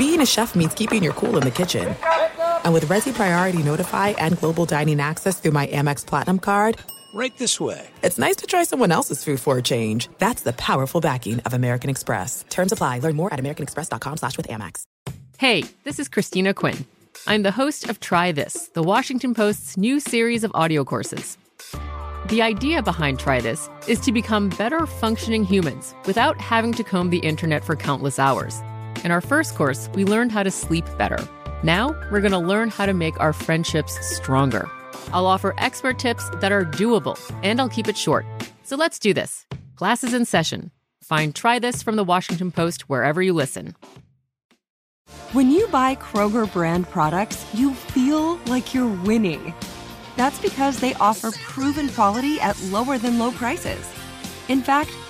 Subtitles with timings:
[0.00, 1.94] being a chef means keeping your cool in the kitchen.
[2.64, 6.78] And with Resy Priority Notify and Global Dining Access through my Amex Platinum card,
[7.12, 7.86] right this way.
[8.02, 10.08] It's nice to try someone else's food for a change.
[10.16, 12.46] That's the powerful backing of American Express.
[12.48, 13.00] Terms apply.
[13.00, 14.84] Learn more at americanexpress.com slash with Amex.
[15.36, 16.86] Hey, this is Christina Quinn.
[17.26, 21.36] I'm the host of Try This, the Washington Post's new series of audio courses.
[22.28, 27.10] The idea behind Try This is to become better functioning humans without having to comb
[27.10, 28.62] the internet for countless hours.
[29.04, 31.18] In our first course, we learned how to sleep better.
[31.62, 34.68] Now, we're going to learn how to make our friendships stronger.
[35.12, 38.26] I'll offer expert tips that are doable, and I'll keep it short.
[38.62, 39.46] So let's do this.
[39.76, 40.70] Class is in session.
[41.02, 43.74] Find Try This from the Washington Post wherever you listen.
[45.32, 49.54] When you buy Kroger brand products, you feel like you're winning.
[50.16, 53.88] That's because they offer proven quality at lower than low prices.
[54.48, 54.90] In fact,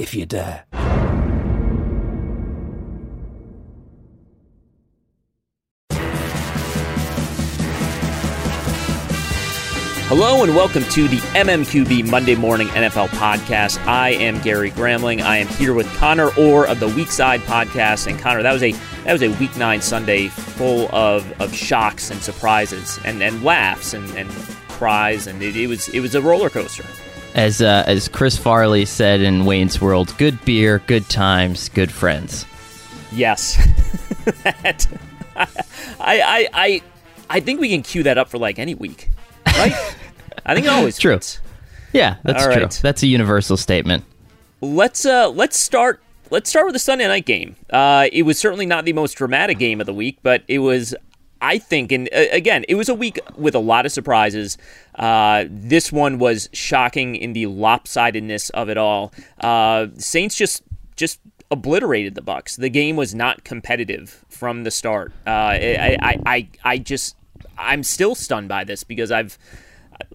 [0.00, 0.64] if you dare.
[10.08, 13.78] Hello and welcome to the MMQB Monday Morning NFL Podcast.
[13.86, 15.20] I am Gary Gramling.
[15.20, 18.06] I am here with Conor Orr of the Weekside Podcast.
[18.06, 18.72] And Conor, that was a
[19.04, 23.92] that was a Week Nine Sunday full of, of shocks and surprises and, and laughs
[23.92, 24.30] and, and
[24.68, 26.86] cries, and it, it was it was a roller coaster.
[27.34, 32.44] As uh, as Chris Farley said in Wayne's World, good beer, good times, good friends.
[33.12, 33.56] Yes,
[34.42, 34.86] that,
[35.36, 35.48] I,
[36.00, 36.82] I I
[37.28, 39.08] I think we can cue that up for like any week,
[39.46, 39.72] right?
[40.46, 41.14] I think it always true.
[41.14, 41.40] Fits.
[41.92, 42.62] Yeah, that's All true.
[42.62, 42.80] right.
[42.82, 44.04] That's a universal statement.
[44.60, 47.56] Let's uh let's start let's start with the Sunday night game.
[47.70, 50.94] Uh, it was certainly not the most dramatic game of the week, but it was.
[51.40, 54.58] I think, and uh, again, it was a week with a lot of surprises.
[54.94, 59.12] Uh, this one was shocking in the lopsidedness of it all.
[59.40, 60.62] Uh, Saints just
[60.96, 62.56] just obliterated the Bucs.
[62.56, 65.12] The game was not competitive from the start.
[65.26, 67.16] Uh, I, I, I, I just
[67.58, 69.38] I'm still stunned by this because I've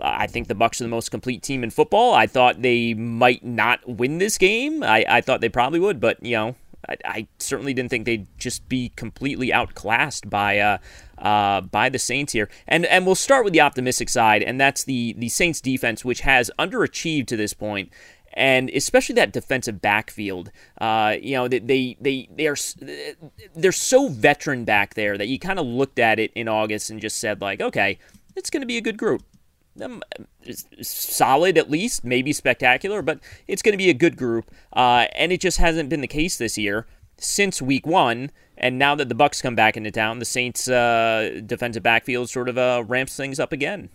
[0.02, 2.14] I think the Bucs are the most complete team in football.
[2.14, 4.84] I thought they might not win this game.
[4.84, 6.56] I, I thought they probably would, but you know,
[6.90, 10.78] I, I certainly didn't think they'd just be completely outclassed by uh,
[11.18, 12.50] uh, by the Saints here.
[12.68, 16.22] And and we'll start with the optimistic side, and that's the the Saints defense, which
[16.22, 17.92] has underachieved to this point.
[18.34, 21.60] And especially that defensive backfield, uh, you know, they
[22.00, 22.58] they they, are
[23.56, 27.00] they're so veteran back there that you kind of looked at it in August and
[27.00, 27.98] just said like, okay,
[28.36, 29.24] it's going to be a good group
[29.82, 30.02] um,
[30.82, 34.52] solid at least, maybe spectacular, but it's going to be a good group.
[34.74, 36.86] Uh, and it just hasn't been the case this year
[37.18, 38.32] since week one.
[38.58, 42.50] And now that the Bucs come back into town, the Saints' uh, defensive backfield sort
[42.50, 43.90] of uh, ramps things up again.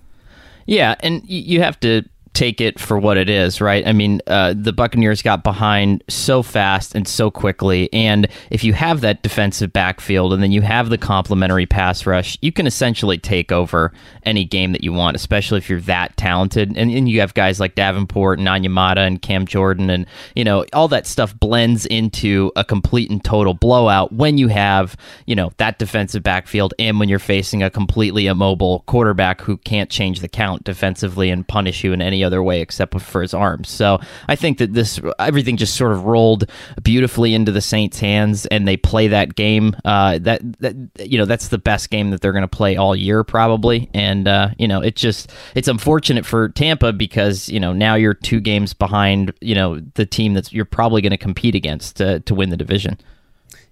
[0.67, 2.03] Yeah, and you have to
[2.33, 3.87] take it for what it is, right?
[3.87, 8.73] I mean, uh, the Buccaneers got behind so fast and so quickly, and if you
[8.73, 13.19] have that defensive backfield and then you have the complementary pass rush, you can essentially
[13.19, 13.93] take over
[14.25, 16.77] any game that you want, especially if you're that talented.
[16.77, 20.65] And, and you have guys like Davenport and Onyemata and Cam Jordan, and you know
[20.73, 24.97] all that stuff blends into a complete and total blowout when you have
[25.27, 29.91] you know that defensive backfield and when you're facing a completely immobile quarterback who can't
[29.91, 33.69] change the count defensively and punish you in any other way except for his arms.
[33.69, 36.49] So I think that this everything just sort of rolled
[36.83, 39.77] beautifully into the Saints' hands, and they play that game.
[39.85, 42.95] Uh, that that you know that's the best game that they're going to play all
[42.95, 47.73] year probably, and uh, you know it just it's unfortunate for Tampa because you know
[47.73, 51.55] now you're two games behind you know the team that's you're probably going to compete
[51.55, 52.99] against to to win the division.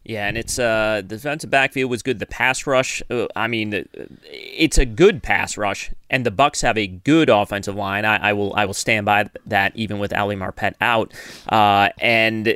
[0.09, 2.19] Yeah, and it's uh, the defensive backfield was good.
[2.19, 3.87] The pass rush, uh, I mean,
[4.25, 8.07] it's a good pass rush, and the Bucs have a good offensive line.
[8.07, 11.13] I, I will I will stand by that, even with Ali Marpet out.
[11.51, 12.55] Uh, and uh,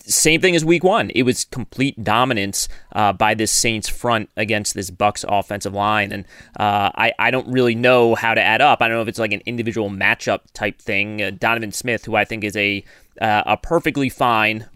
[0.00, 4.74] same thing as Week One, it was complete dominance uh, by this Saints front against
[4.74, 6.24] this Bucs offensive line, and
[6.58, 8.82] uh, I I don't really know how to add up.
[8.82, 11.36] I don't know if it's like an individual matchup type thing.
[11.38, 12.82] Donovan Smith, who I think is a
[13.20, 14.66] a perfectly fine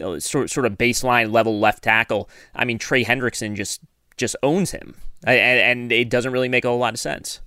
[0.00, 2.28] Uh, sort sort of baseline level left tackle.
[2.54, 3.80] I mean, Trey Hendrickson just
[4.16, 4.94] just owns him,
[5.24, 7.40] and, and it doesn't really make a whole lot of sense.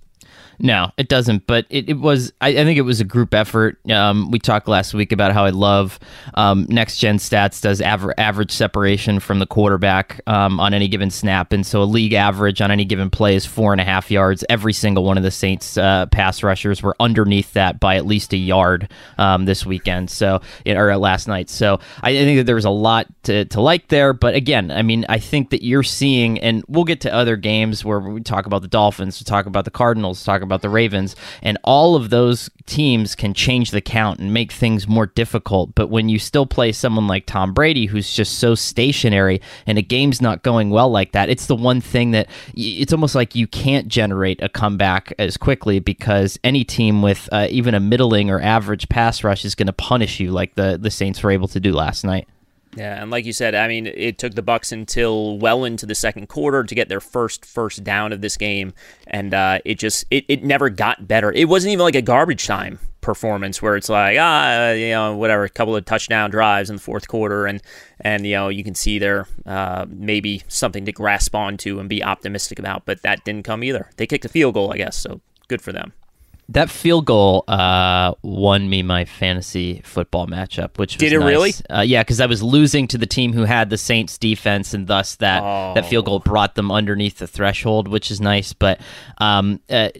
[0.58, 1.46] No, it doesn't.
[1.46, 2.32] But it, it was.
[2.40, 3.78] I, I, think it was a group effort.
[3.90, 5.98] Um, we talked last week about how I love
[6.34, 11.10] um, next gen stats does aver- average separation from the quarterback um, on any given
[11.10, 14.10] snap, and so a league average on any given play is four and a half
[14.10, 14.44] yards.
[14.48, 18.32] Every single one of the Saints uh, pass rushers were underneath that by at least
[18.32, 20.10] a yard um, this weekend.
[20.10, 21.50] So or last night.
[21.50, 24.12] So I, I think that there was a lot to, to like there.
[24.12, 27.84] But again, I mean, I think that you're seeing, and we'll get to other games
[27.84, 31.16] where we talk about the Dolphins, we talk about the Cardinals, talk about the Ravens,
[31.42, 35.74] and all of those teams can change the count and make things more difficult.
[35.74, 39.82] But when you still play someone like Tom Brady, who's just so stationary, and a
[39.82, 43.46] game's not going well like that, it's the one thing that it's almost like you
[43.46, 48.40] can't generate a comeback as quickly because any team with uh, even a middling or
[48.40, 51.60] average pass rush is going to punish you like the the Saints were able to
[51.60, 52.28] do last night.
[52.76, 55.94] Yeah, and like you said, I mean, it took the Bucs until well into the
[55.94, 58.74] second quarter to get their first first down of this game,
[59.06, 61.32] and uh, it just it, it never got better.
[61.32, 65.44] It wasn't even like a garbage time performance where it's like ah you know whatever
[65.44, 67.62] a couple of touchdown drives in the fourth quarter and
[68.00, 72.02] and you know you can see there uh, maybe something to grasp onto and be
[72.02, 73.88] optimistic about, but that didn't come either.
[73.96, 75.92] They kicked a field goal, I guess, so good for them.
[76.48, 81.28] That field goal uh, won me my fantasy football matchup, which did it nice.
[81.28, 81.52] really?
[81.68, 84.86] Uh, yeah, because I was losing to the team who had the Saints defense, and
[84.86, 85.74] thus that oh.
[85.74, 88.52] that field goal brought them underneath the threshold, which is nice.
[88.52, 88.80] But
[89.18, 89.90] um, uh,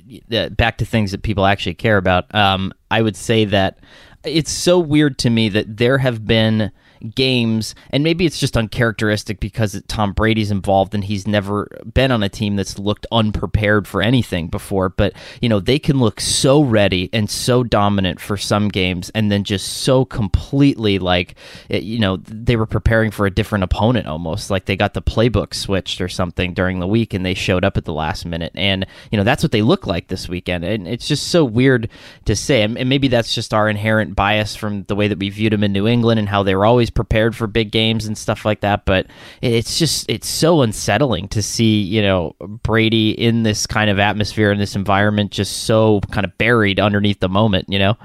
[0.51, 2.33] back to things that people actually care about.
[2.33, 3.79] Um, I would say that
[4.25, 6.71] it's so weird to me that there have been
[7.15, 12.23] games, and maybe it's just uncharacteristic because Tom Brady's involved and he's never been on
[12.23, 14.89] a team that's looked unprepared for anything before.
[14.89, 19.31] But, you know, they can look so ready and so dominant for some games and
[19.31, 21.35] then just so completely like,
[21.69, 24.51] you know, they were preparing for a different opponent almost.
[24.51, 27.77] Like they got the playbook switched or something during the week and they showed up
[27.77, 28.53] at the last minute.
[28.55, 30.65] And, you know, that's what they look like this weekend.
[30.65, 31.89] And it's just so weird
[32.25, 32.63] to say.
[32.63, 35.73] And maybe that's just our inherent bias from the way that we viewed them in
[35.73, 38.85] New England and how they were always prepared for big games and stuff like that.
[38.85, 39.07] But
[39.41, 44.51] it's just it's so unsettling to see you know Brady in this kind of atmosphere
[44.51, 47.67] in this environment, just so kind of buried underneath the moment.
[47.69, 47.97] You know.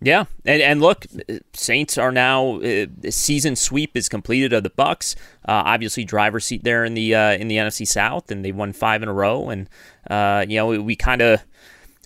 [0.00, 1.06] Yeah, and and look,
[1.54, 5.16] Saints are now uh, season sweep is completed of the Bucs.
[5.48, 8.74] Uh, obviously, driver's seat there in the uh, in the NFC South, and they won
[8.74, 9.48] five in a row.
[9.48, 9.70] And
[10.10, 11.40] uh, you know, we kind of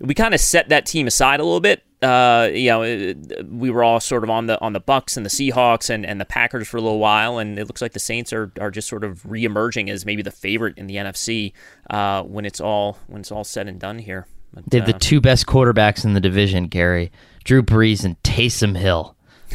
[0.00, 3.14] we kind of set that team aside a little bit uh, you know,
[3.48, 6.20] we were all sort of on the on the Bucs and the Seahawks and, and
[6.20, 8.88] the Packers for a little while, and it looks like the Saints are, are just
[8.88, 11.52] sort of reemerging as maybe the favorite in the NFC
[11.90, 14.26] uh, when it's all when it's all said and done here.
[14.52, 17.10] But, they have uh, the two best quarterbacks in the division, Gary,
[17.44, 19.16] Drew Brees and Taysom Hill.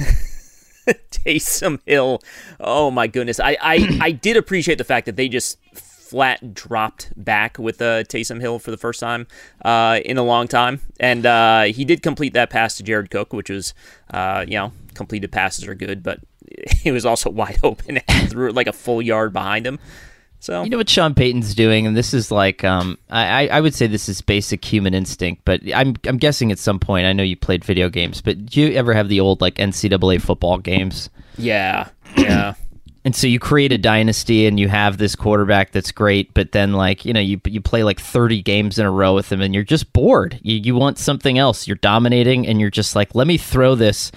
[1.12, 2.22] Taysom Hill,
[2.60, 3.40] oh my goodness!
[3.40, 5.58] I, I I did appreciate the fact that they just
[6.14, 9.26] flat dropped back with uh, Taysom Hill for the first time
[9.66, 13.34] uh, in a long time, and uh, he did complete that pass to Jared Cook,
[13.34, 13.74] which was,
[14.12, 16.20] uh, you know, completed passes are good, but
[16.84, 19.80] he was also wide open and threw it like a full yard behind him.
[20.40, 23.74] So you know what Sean Payton's doing, and this is like um, I, I would
[23.74, 27.24] say this is basic human instinct, but I'm I'm guessing at some point I know
[27.24, 31.10] you played video games, but do you ever have the old like NCAA football games?
[31.40, 32.54] Yeah, yeah.
[33.06, 36.74] And so you create a dynasty and you have this quarterback that's great, but then
[36.74, 39.54] like, you know, you you play like 30 games in a row with him and
[39.54, 40.40] you're just bored.
[40.42, 41.68] You you want something else.
[41.68, 44.12] You're dominating and you're just like, let me throw this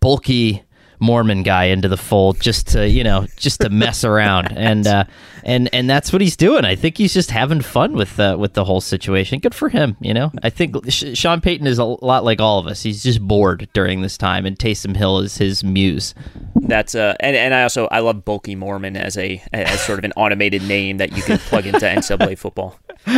[0.00, 0.64] bulky
[0.98, 5.04] Mormon guy into the fold just to you know just to mess around and uh,
[5.46, 6.64] and and that's what he's doing.
[6.64, 9.38] I think he's just having fun with uh, with the whole situation.
[9.38, 9.96] Good for him.
[10.00, 12.82] You know, I think Sean Payton is a lot like all of us.
[12.82, 16.14] He's just bored during this time, and Taysom Hill is his muse.
[16.56, 20.04] That's uh, and, and I also I love bulky Mormon as a as sort of
[20.04, 22.76] an automated name that you can plug into NCAA football.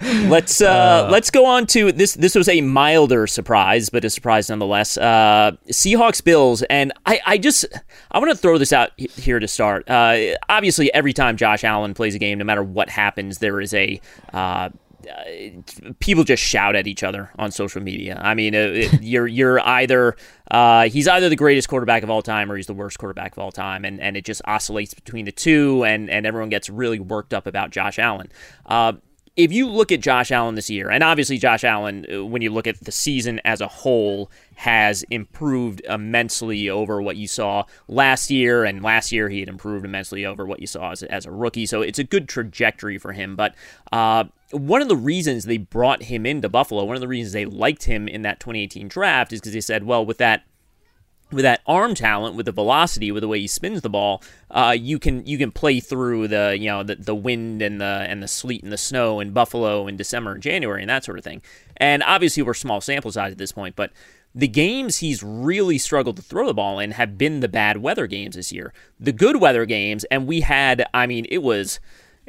[0.00, 0.66] let's uh,
[1.06, 2.14] uh, let's go on to this.
[2.14, 4.96] This was a milder surprise, but a surprise nonetheless.
[4.96, 7.66] Uh, Seahawks Bills, and I, I just
[8.10, 9.88] I want to throw this out here to start.
[9.88, 13.74] Uh, obviously, every time Josh Allen plays a game, no matter what happens, there is
[13.74, 14.00] a
[14.32, 14.70] uh,
[15.98, 18.20] people just shout at each other on social media.
[18.22, 20.16] I mean, it, you're you're either
[20.50, 23.38] uh, he's either the greatest quarterback of all time or he's the worst quarterback of
[23.38, 27.00] all time, and, and it just oscillates between the two, and and everyone gets really
[27.00, 28.30] worked up about Josh Allen.
[29.36, 32.50] If you look at Josh Allen this year, and obviously Josh Allen, uh, when you
[32.50, 38.30] look at the season as a whole, has improved immensely over what you saw last
[38.30, 41.30] year, and last year he had improved immensely over what you saw as, as a
[41.30, 41.64] rookie.
[41.64, 43.36] So it's a good trajectory for him.
[43.36, 43.54] But
[43.92, 47.46] uh, one of the reasons they brought him into Buffalo, one of the reasons they
[47.46, 50.42] liked him in that 2018 draft, is because they said, well, with that
[51.32, 54.76] with that arm talent, with the velocity, with the way he spins the ball, uh,
[54.78, 58.22] you can you can play through the you know the, the wind and the and
[58.22, 61.24] the sleet and the snow in Buffalo in December and January and that sort of
[61.24, 61.42] thing.
[61.76, 63.92] And obviously we're small sample size at this point, but
[64.34, 68.06] the games he's really struggled to throw the ball in have been the bad weather
[68.06, 68.72] games this year.
[68.98, 71.80] The good weather games, and we had, I mean, it was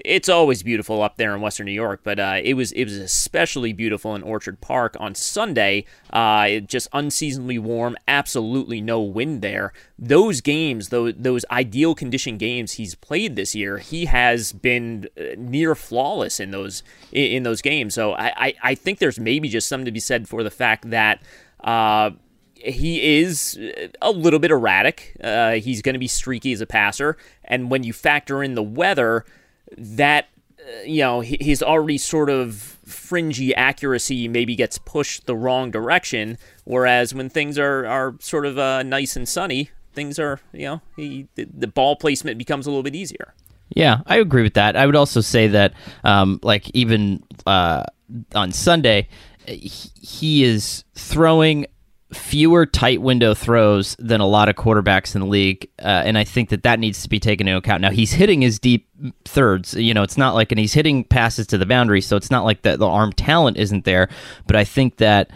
[0.05, 2.97] it's always beautiful up there in Western New York, but uh, it was it was
[2.97, 5.85] especially beautiful in Orchard Park on Sunday.
[6.11, 9.73] Uh, just unseasonably warm, absolutely no wind there.
[9.97, 15.35] Those games, those those ideal condition games he's played this year, he has been uh,
[15.37, 17.93] near flawless in those in those games.
[17.93, 21.21] So I, I, think there's maybe just something to be said for the fact that.
[21.63, 22.11] Uh,
[22.63, 23.59] he is
[24.01, 25.15] a little bit erratic.
[25.23, 27.17] Uh, he's going to be streaky as a passer.
[27.43, 29.25] And when you factor in the weather,
[29.77, 30.27] that
[30.59, 36.37] uh, you know his already sort of fringy accuracy maybe gets pushed the wrong direction
[36.65, 40.81] whereas when things are are sort of uh, nice and sunny things are you know
[40.95, 43.33] he, the, the ball placement becomes a little bit easier.
[43.69, 44.75] Yeah i agree with that.
[44.75, 45.73] I would also say that
[46.03, 47.83] um, like even uh,
[48.35, 49.07] on sunday
[49.47, 51.65] he is throwing
[52.13, 56.23] fewer tight window throws than a lot of quarterbacks in the league, uh, and I
[56.23, 57.81] think that that needs to be taken into account.
[57.81, 58.87] Now he's hitting his deep
[59.25, 62.31] thirds, you know, it's not like, and he's hitting passes to the boundary, so it's
[62.31, 64.09] not like that the arm talent isn't there.
[64.47, 65.31] But I think that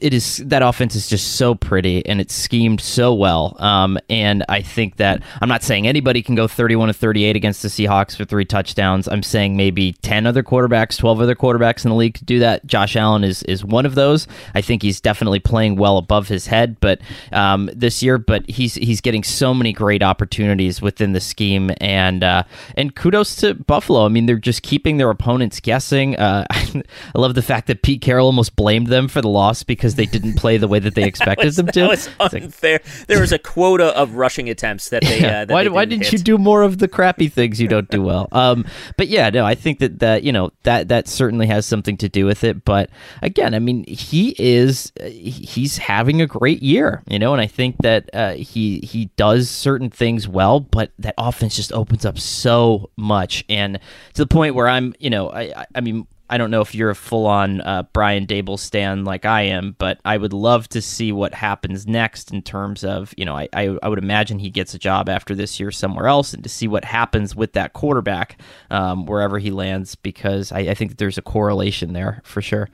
[0.00, 3.56] it is that offense is just so pretty and it's schemed so well.
[3.58, 7.62] Um, and I think that I'm not saying anybody can go 31 to 38 against
[7.62, 9.08] the Seahawks for three touchdowns.
[9.08, 12.66] I'm saying maybe 10 other quarterbacks, 12 other quarterbacks in the league to do that.
[12.66, 14.26] Josh Allen is is one of those.
[14.54, 17.00] I think he's definitely playing well above his head, but
[17.32, 22.22] um, this year, but he's he's getting so many great opportunities within the scheme, and
[22.22, 22.44] uh,
[22.76, 24.04] and kudos to Buffalo.
[24.04, 26.16] I mean, they're just keeping their opponents guessing.
[26.16, 26.82] Uh, I
[27.14, 30.18] love the fact that Pete Carroll almost blamed them for the loss because because they
[30.18, 31.80] didn't play the way that they expected was, them to.
[31.80, 32.80] That unfair.
[32.82, 35.10] Like, there was a quota of rushing attempts that they.
[35.20, 35.42] Yeah.
[35.42, 37.90] Uh, that why, they didn't, didn't you do more of the crappy things you don't
[37.90, 38.28] do well?
[38.40, 38.64] Um,
[38.96, 42.08] but yeah, no, I think that that you know that that certainly has something to
[42.08, 42.64] do with it.
[42.64, 42.88] But
[43.20, 47.76] again, I mean, he is he's having a great year, you know, and I think
[47.78, 52.88] that uh, he he does certain things well, but that offense just opens up so
[52.96, 53.78] much, and
[54.14, 56.90] to the point where I'm, you know, I I mean I don't know if you're
[56.90, 60.80] a full on uh, Brian Daboll stan like I am, but I would love to
[60.80, 64.48] see what happens next in terms of, you know, I, I, I would imagine he
[64.48, 67.72] gets a job after this year somewhere else and to see what happens with that
[67.72, 72.70] quarterback um, wherever he lands because I, I think there's a correlation there for sure.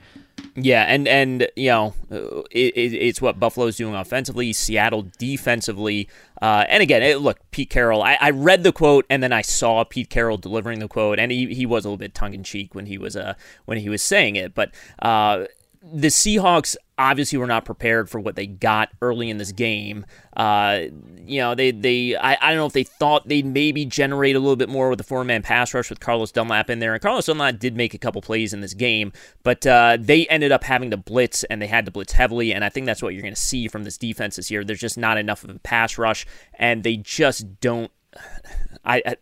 [0.59, 6.09] Yeah, and and you know, it, it, it's what Buffalo's doing offensively, Seattle defensively,
[6.41, 8.01] uh, and again, it, look, Pete Carroll.
[8.01, 11.31] I, I, read the quote and then I saw Pete Carroll delivering the quote, and
[11.31, 13.89] he, he was a little bit tongue in cheek when he was uh when he
[13.89, 15.45] was saying it, but uh,
[15.93, 20.05] the Seahawks obviously were not prepared for what they got early in this game.
[20.35, 20.81] Uh,
[21.25, 24.39] you know, they they I, I don't know if they thought they'd maybe generate a
[24.39, 26.93] little bit more with the four man pass rush with Carlos Dunlap in there.
[26.93, 29.13] And Carlos Dunlap did make a couple plays in this game,
[29.43, 32.53] but uh, they ended up having to blitz and they had to blitz heavily.
[32.53, 34.63] And I think that's what you're going to see from this defense this year.
[34.63, 36.25] There's just not enough of a pass rush,
[36.55, 37.91] and they just don't.
[38.85, 39.15] I, I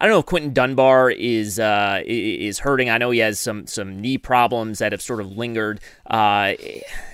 [0.00, 2.88] I don't know if Quinton Dunbar is uh, is hurting.
[2.88, 5.80] I know he has some some knee problems that have sort of lingered.
[6.06, 6.54] Uh,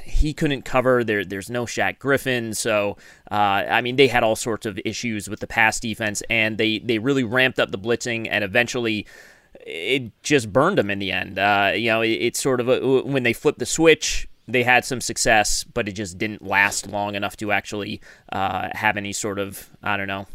[0.05, 1.02] he couldn't cover.
[1.02, 2.97] There, there's no Shaq Griffin, so
[3.28, 6.78] uh, I mean they had all sorts of issues with the pass defense, and they
[6.78, 9.05] they really ramped up the blitzing, and eventually
[9.66, 11.40] it just burned them in the end.
[11.40, 14.28] Uh, you know, it, it's sort of a, when they flipped the switch.
[14.47, 18.00] They had some success, but it just didn't last long enough to actually
[18.33, 20.28] uh, have any sort of I don't know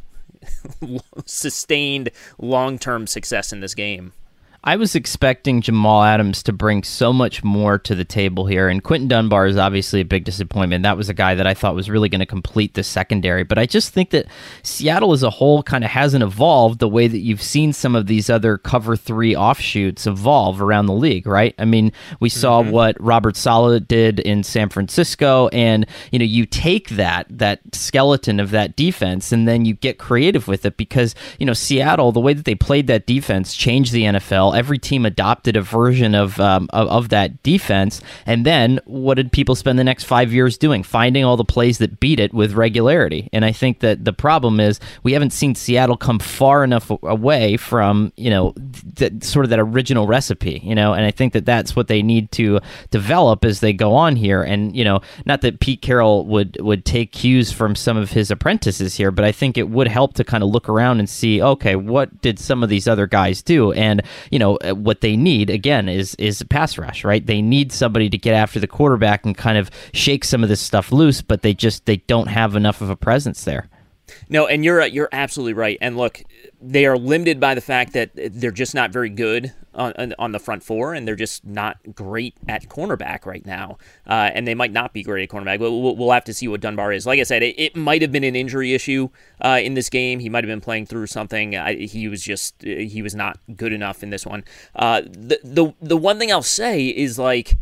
[1.26, 4.14] sustained long term success in this game.
[4.64, 8.84] I was expecting Jamal Adams to bring so much more to the table here, and
[8.84, 10.84] Quinton Dunbar is obviously a big disappointment.
[10.84, 13.58] That was a guy that I thought was really going to complete the secondary, but
[13.58, 14.28] I just think that
[14.62, 18.06] Seattle as a whole kind of hasn't evolved the way that you've seen some of
[18.06, 21.56] these other cover three offshoots evolve around the league, right?
[21.58, 22.70] I mean, we saw mm-hmm.
[22.70, 28.40] what Robert Saleh did in San Francisco, and you know, you take that that skeleton
[28.40, 32.20] of that defense, and then you get creative with it because you know Seattle, the
[32.20, 36.40] way that they played that defense changed the NFL Every team adopted a version of,
[36.40, 40.58] um, of, of that defense, and then what did people spend the next five years
[40.58, 40.84] doing?
[40.84, 43.30] Finding all the plays that beat it with regularity.
[43.34, 47.58] And I think that the problem is we haven't seen Seattle come far enough away
[47.58, 48.54] from you know
[48.96, 50.62] th- sort of that original recipe.
[50.64, 53.94] You know, and I think that that's what they need to develop as they go
[53.94, 54.42] on here.
[54.42, 58.32] And you know, not that Pete Carroll would would take cues from some of his
[58.32, 61.42] apprentices here, but I think it would help to kind of look around and see,
[61.42, 63.72] okay, what did some of these other guys do?
[63.74, 67.26] And you know, uh, what they need again is is a pass rush, right?
[67.26, 70.62] They need somebody to get after the quarterback and kind of shake some of this
[70.62, 73.70] stuff loose, but they just they don't have enough of a presence there.
[74.30, 75.78] No, and you're you're absolutely right.
[75.82, 76.24] And look,
[76.62, 80.40] they are limited by the fact that they're just not very good on, on the
[80.40, 83.78] front four, and they're just not great at cornerback right now.
[84.06, 85.60] Uh, and they might not be great at cornerback.
[85.60, 87.06] But we'll, we'll, have to see what Dunbar is.
[87.06, 90.20] Like I said, it, it might have been an injury issue uh, in this game.
[90.20, 91.56] He might have been playing through something.
[91.56, 94.44] I, he was just he was not good enough in this one.
[94.76, 97.58] Uh, the the the one thing I'll say is like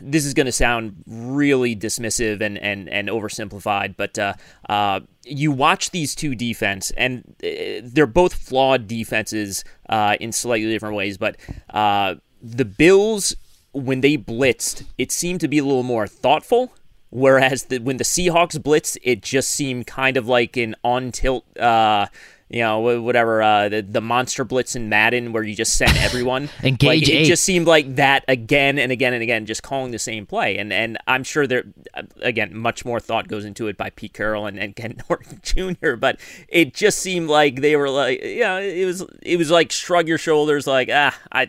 [0.00, 4.34] this is going to sound really dismissive and and and oversimplified, but uh,
[4.68, 10.70] uh, you watch these two defense, and uh, they're both flawed defenses uh, in slightly
[10.70, 11.18] different ways.
[11.18, 11.36] But
[11.70, 13.34] uh, the Bills,
[13.72, 16.72] when they blitzed, it seemed to be a little more thoughtful.
[17.12, 21.44] Whereas the, when the Seahawks blitzed, it just seemed kind of like an on tilt
[21.58, 22.06] uh,
[22.50, 26.48] you know, whatever uh, the the monster blitz in Madden where you just send everyone.
[26.64, 27.08] Engage like.
[27.08, 30.58] It just seemed like that again and again and again, just calling the same play.
[30.58, 31.64] And and I'm sure there
[31.94, 35.40] uh, again much more thought goes into it by Pete Carroll and, and Ken Norton
[35.42, 35.94] Jr.
[35.94, 40.08] But it just seemed like they were like, yeah, it was it was like shrug
[40.08, 41.46] your shoulders, like ah, I,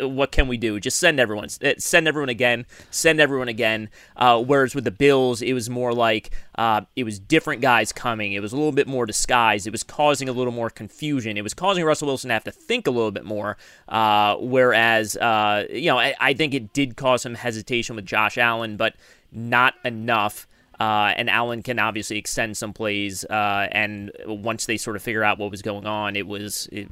[0.00, 0.80] uh, what can we do?
[0.80, 3.88] Just send everyone, uh, send everyone again, send everyone again.
[4.16, 8.32] Uh, whereas with the Bills, it was more like uh, it was different guys coming.
[8.32, 9.68] It was a little bit more disguised.
[9.68, 11.36] It was causing a little more confusion.
[11.36, 13.56] It was causing Russell Wilson to have to think a little bit more.
[13.88, 18.38] Uh, whereas, uh, you know, I, I, think it did cause some hesitation with Josh
[18.38, 18.94] Allen, but
[19.32, 20.46] not enough.
[20.80, 23.24] Uh, and Allen can obviously extend some plays.
[23.26, 26.88] Uh, and once they sort of figure out what was going on, it was it,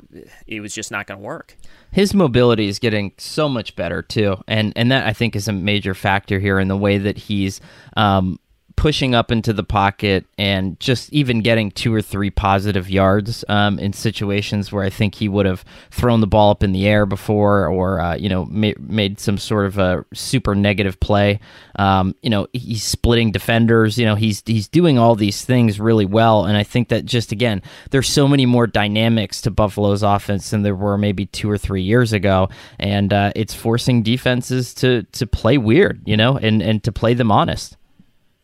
[0.46, 1.56] it was just not going to work.
[1.90, 5.54] His mobility is getting so much better too, and and that I think is a
[5.54, 7.62] major factor here in the way that he's
[7.96, 8.38] um,
[8.78, 13.76] pushing up into the pocket and just even getting two or three positive yards um,
[13.80, 17.04] in situations where I think he would have thrown the ball up in the air
[17.04, 21.40] before or, uh, you know, ma- made some sort of a super negative play.
[21.76, 23.98] Um, you know, he's splitting defenders.
[23.98, 26.44] You know, he's he's doing all these things really well.
[26.44, 30.62] And I think that just, again, there's so many more dynamics to Buffalo's offense than
[30.62, 32.48] there were maybe two or three years ago.
[32.78, 37.14] And uh, it's forcing defenses to, to play weird, you know, and, and to play
[37.14, 37.76] them honest.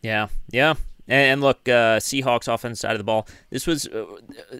[0.05, 0.75] Yeah, yeah.
[1.07, 3.27] And, look, uh, Seahawks offense side of the ball.
[3.49, 4.05] This was uh,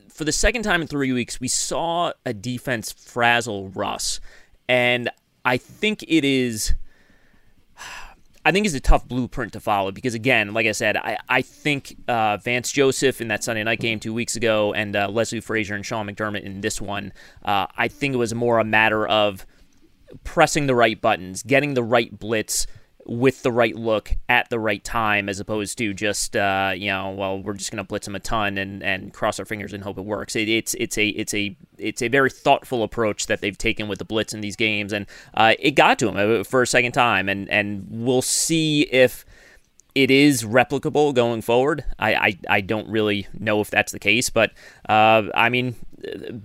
[0.10, 1.40] for the second time in three weeks.
[1.40, 4.20] We saw a defense frazzle Russ,
[4.68, 5.10] and
[5.44, 6.74] I think it is.
[8.48, 11.42] I think it's a tough blueprint to follow because, again, like I said, I, I
[11.42, 15.40] think uh, Vance Joseph in that Sunday night game two weeks ago and uh, Leslie
[15.40, 17.12] Frazier and Sean McDermott in this one,
[17.44, 19.48] uh, I think it was more a matter of
[20.24, 22.68] pressing the right buttons, getting the right blitz,
[23.08, 27.12] with the right look at the right time, as opposed to just uh, you know,
[27.12, 29.84] well, we're just going to blitz him a ton and, and cross our fingers and
[29.84, 30.36] hope it works.
[30.36, 34.00] It, it's it's a it's a it's a very thoughtful approach that they've taken with
[34.00, 36.94] the blitz in these games, and uh, it got to him uh, for a second
[36.94, 39.26] time, and and we'll see if
[39.94, 41.86] it is replicable going forward.
[41.98, 44.52] I, I, I, don't really know if that's the case, but
[44.90, 45.76] uh, I mean,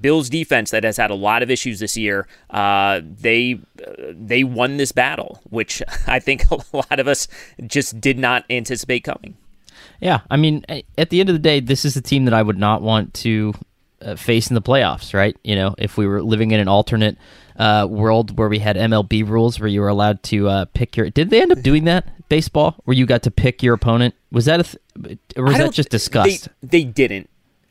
[0.01, 3.61] Bills defense that has had a lot of issues this year, uh, they
[4.11, 7.29] they won this battle, which I think a lot of us
[7.67, 9.37] just did not anticipate coming.
[10.01, 10.65] Yeah, I mean,
[10.97, 13.13] at the end of the day, this is a team that I would not want
[13.15, 13.53] to
[14.01, 15.37] uh, face in the playoffs, right?
[15.45, 17.19] You know, if we were living in an alternate
[17.57, 21.11] uh, world where we had MLB rules where you were allowed to uh, pick your.
[21.11, 24.15] Did they end up doing that baseball where you got to pick your opponent?
[24.33, 26.49] Was that a th- or was that just discussed?
[26.63, 27.29] They, they didn't.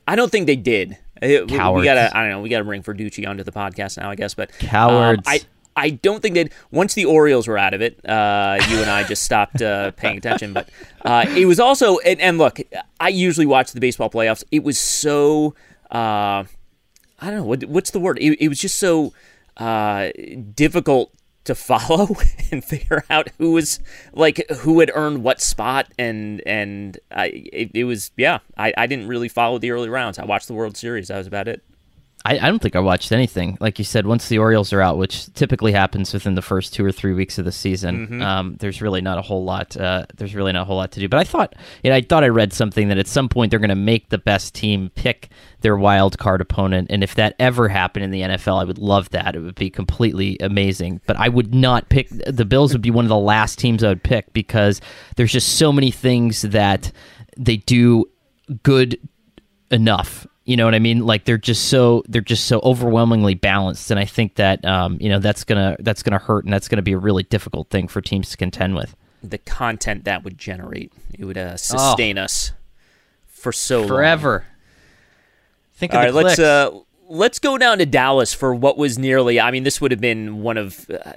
[0.07, 0.97] I don't think they did.
[1.21, 1.81] Cowards.
[1.81, 2.15] We, gotta.
[2.15, 2.41] I don't know.
[2.41, 4.33] We gotta bring Verducci onto the podcast now, I guess.
[4.33, 5.19] But cowards.
[5.19, 5.41] Um, I
[5.75, 9.03] I don't think that once the Orioles were out of it, uh, you and I
[9.03, 10.53] just stopped uh, paying attention.
[10.53, 10.69] But
[11.05, 12.59] uh, it was also, and, and, look,
[12.99, 14.43] I usually watch the baseball playoffs.
[14.51, 15.55] It was so.
[15.89, 16.43] Uh,
[17.21, 18.17] I don't know what what's the word.
[18.19, 19.13] It, it was just so
[19.57, 20.09] uh,
[20.53, 21.13] difficult
[21.49, 22.15] to follow
[22.51, 23.79] and figure out who was
[24.13, 25.91] like who had earned what spot.
[25.97, 30.19] And and I it, it was yeah I, I didn't really follow the early rounds.
[30.19, 31.07] I watched the World Series.
[31.07, 31.63] That was about it
[32.25, 33.57] I, I don't think I watched anything.
[33.61, 36.83] Like you said, once the Orioles are out, which typically happens within the first two
[36.85, 38.21] or three weeks of the season, Mhm.
[38.21, 39.77] um, there's really not a whole lot.
[39.77, 41.07] Uh, there's really not a whole lot to do.
[41.07, 43.59] But I thought, you know, I thought I read something that at some point they're
[43.59, 45.29] going to make the best team pick
[45.61, 49.09] their wild card opponent, and if that ever happened in the NFL, I would love
[49.11, 49.35] that.
[49.35, 50.99] It would be completely amazing.
[51.07, 52.73] But I would not pick the Bills.
[52.73, 54.81] Would be one of the last teams I would pick because
[55.15, 56.91] there's just so many things that
[57.37, 58.05] they do
[58.63, 58.99] good
[59.71, 60.25] enough.
[60.49, 61.05] You know what I mean?
[61.05, 65.07] Like they're just so they're just so overwhelmingly balanced, and I think that um, you
[65.07, 68.01] know that's gonna that's gonna hurt, and that's gonna be a really difficult thing for
[68.01, 68.95] teams to contend with.
[69.21, 72.53] the content that would generate it would uh, sustain us
[73.27, 73.87] for so long.
[73.89, 74.45] Forever.
[75.75, 76.71] Think All of right, let's uh,
[77.09, 79.39] let's go down to Dallas for what was nearly.
[79.39, 81.13] I mean, this would have been one of uh,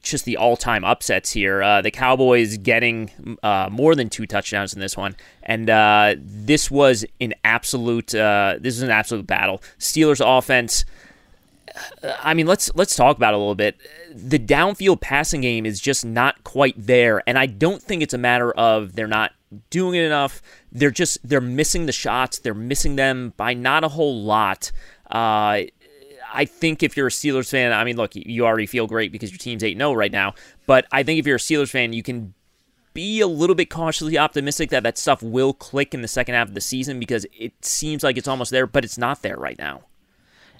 [0.00, 1.62] just the all-time upsets here.
[1.62, 3.10] Uh, the Cowboys getting
[3.42, 8.14] uh, more than two touchdowns in this one, and uh, this was an absolute.
[8.14, 9.60] Uh, this is an absolute battle.
[9.78, 10.84] Steelers offense.
[12.02, 13.76] uh, I mean, let's let's talk about it a little bit.
[14.14, 18.18] The downfield passing game is just not quite there, and I don't think it's a
[18.18, 19.32] matter of they're not
[19.70, 20.42] doing it enough.
[20.72, 22.38] They're just they're missing the shots.
[22.38, 24.70] They're missing them by not a whole lot.
[25.14, 25.62] Uh,
[26.32, 29.30] I think if you're a Steelers fan, I mean, look, you already feel great because
[29.30, 30.34] your team's 8 0 right now.
[30.66, 32.34] But I think if you're a Steelers fan, you can
[32.92, 36.48] be a little bit cautiously optimistic that that stuff will click in the second half
[36.48, 39.58] of the season because it seems like it's almost there, but it's not there right
[39.58, 39.82] now.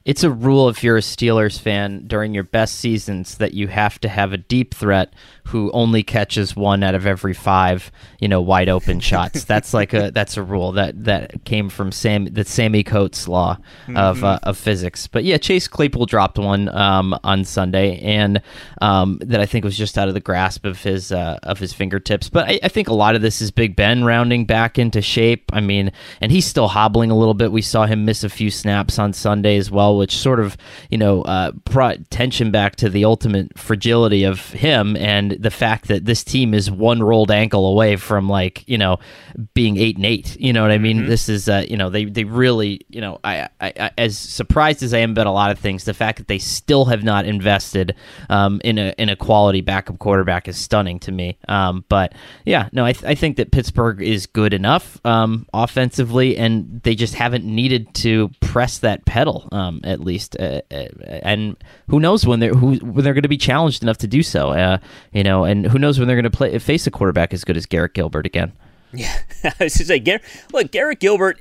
[0.05, 3.99] It's a rule if you're a Steelers fan during your best seasons that you have
[4.01, 5.15] to have a deep threat
[5.45, 7.91] who only catches one out of every five,
[8.21, 9.45] you know, wide open shots.
[9.45, 13.57] That's like a that's a rule that that came from Sam the Sammie Coates law
[13.95, 14.25] of Mhm.
[14.25, 15.07] uh, of physics.
[15.07, 18.43] But yeah, Chase Claypool dropped one um, on Sunday, and
[18.83, 21.73] um, that I think was just out of the grasp of his uh, of his
[21.73, 22.29] fingertips.
[22.29, 25.45] But I, I think a lot of this is Big Ben rounding back into shape.
[25.55, 27.53] I mean, and he's still hobbling a little bit.
[27.53, 30.57] We saw him miss a few snaps on Sunday as well, which sort of
[30.91, 35.89] you know uh, brought tension back to the ultimate fragility of him and the fact
[35.89, 38.99] that this team is one rolled ankle away from like you know
[39.55, 40.39] being eight and eight.
[40.41, 41.07] You know what I mean?
[41.07, 44.83] This is uh, you know they they really you know I, I, I as surprised
[44.83, 47.25] as I am about a lot of things, the fact that they still have not
[47.25, 47.95] invested
[48.29, 51.39] um, in a in a quality backup quarterback is stunning to me.
[51.49, 56.37] Um, but yeah, no, I, th- I think that Pittsburgh is good enough um, offensively,
[56.37, 60.37] and they just haven't needed to press that pedal um, at least.
[60.39, 60.87] Uh, uh,
[61.23, 61.57] and
[61.89, 64.51] who knows when they're who when they're going to be challenged enough to do so?
[64.51, 64.79] Uh,
[65.13, 67.57] you know, and who knows when they're going to play face a quarterback as good
[67.57, 68.53] as Garrett Gilbert again.
[68.93, 70.21] Yeah, I was say, Gar-
[70.53, 71.39] look, Garrett Gilbert.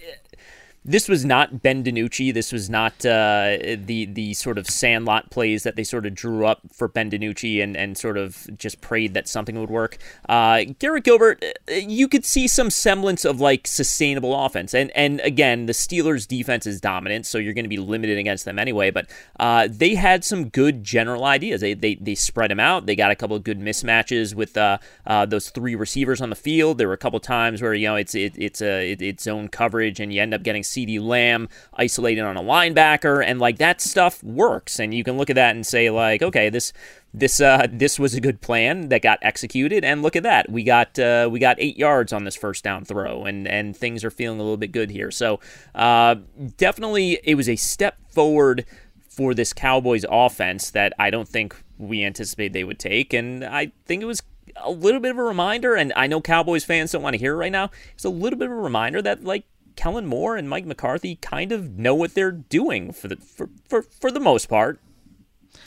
[0.86, 2.34] This was not Ben DiNucci.
[2.34, 6.46] This was not uh, the the sort of sandlot plays that they sort of drew
[6.46, 9.98] up for Ben DiNucci and, and sort of just prayed that something would work.
[10.28, 14.74] Uh, Garrett Gilbert, uh, you could see some semblance of like sustainable offense.
[14.74, 18.44] And and again, the Steelers' defense is dominant, so you're going to be limited against
[18.44, 18.92] them anyway.
[18.92, 21.62] But uh, they had some good general ideas.
[21.62, 22.88] They, they they spread them out.
[22.88, 26.36] They got a couple of good mismatches with uh, uh, those three receivers on the
[26.36, 26.78] field.
[26.78, 29.48] There were a couple times where you know it's it, it's a it, it's zone
[29.48, 33.82] coverage, and you end up getting CeeDee Lamb isolated on a linebacker, and like that
[33.82, 34.80] stuff works.
[34.80, 36.74] And you can look at that and say like, okay, this
[37.14, 40.64] this uh this was a good plan that got executed, and look at that, we
[40.64, 44.12] got uh, we got eight yards on this first down throw, and and things are
[44.12, 45.12] feeling a little bit good here.
[45.12, 45.40] So
[45.76, 46.16] uh,
[46.58, 48.66] definitely, it was a step forward
[49.08, 53.14] for this Cowboys offense that I don't think we anticipated they would take.
[53.14, 54.24] And I think it was
[54.58, 57.34] a little bit of a reminder, and I know Cowboys fans don't want to hear
[57.34, 57.70] it right now.
[57.94, 61.52] It's a little bit of a reminder that like Kellen Moore and Mike McCarthy kind
[61.52, 64.80] of know what they're doing for the for for, for the most part.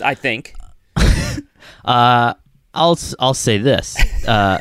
[0.01, 0.55] I think.
[1.85, 2.35] Uh,
[2.75, 3.97] I'll I'll say this.
[4.27, 4.59] Uh,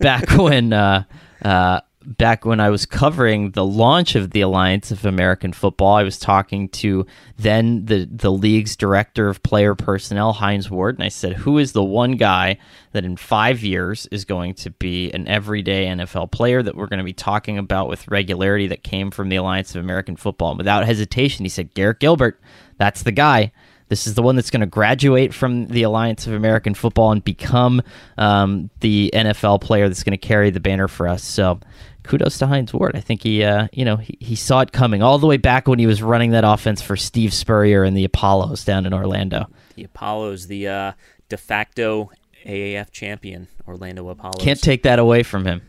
[0.00, 1.04] back when uh,
[1.42, 6.02] uh, back when I was covering the launch of the Alliance of American Football, I
[6.02, 11.08] was talking to then the the league's director of player personnel, Hines Ward, and I
[11.08, 12.58] said, "Who is the one guy
[12.92, 16.98] that in five years is going to be an everyday NFL player that we're going
[16.98, 20.58] to be talking about with regularity that came from the Alliance of American Football?" And
[20.58, 22.40] without hesitation, he said, "Garrett Gilbert.
[22.78, 23.52] That's the guy."
[23.94, 27.22] This is the one that's going to graduate from the Alliance of American Football and
[27.22, 27.80] become
[28.18, 31.22] um, the NFL player that's going to carry the banner for us.
[31.22, 31.60] So,
[32.02, 32.96] kudos to Hines Ward.
[32.96, 35.68] I think he, uh, you know, he, he saw it coming all the way back
[35.68, 39.46] when he was running that offense for Steve Spurrier and the Apollos down in Orlando.
[39.76, 40.92] The Apollos, the uh,
[41.28, 42.10] de facto
[42.44, 44.42] AAF champion, Orlando Apollos.
[44.42, 45.62] Can't take that away from him.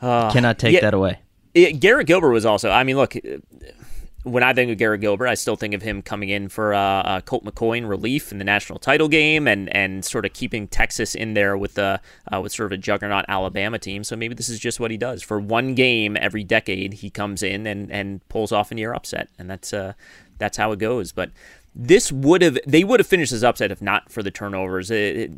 [0.00, 1.18] Uh, Cannot take yeah, that away.
[1.52, 2.70] it- Garrett Gilbert was also.
[2.70, 3.14] I mean, look,
[4.24, 6.80] when I think of Garrett Gilbert, I still think of him coming in for uh,
[6.80, 10.66] uh, Colt McCoy in relief in the national title game, and, and sort of keeping
[10.66, 12.00] Texas in there with the
[12.32, 14.02] uh, with sort of a juggernaut Alabama team.
[14.02, 16.94] So maybe this is just what he does for one game every decade.
[16.94, 19.92] He comes in and, and pulls off a near upset, and that's uh,
[20.38, 21.12] that's how it goes.
[21.12, 21.30] But
[21.80, 24.90] this would have they would have finished this upset if not for the turnovers.
[24.90, 25.28] Uh,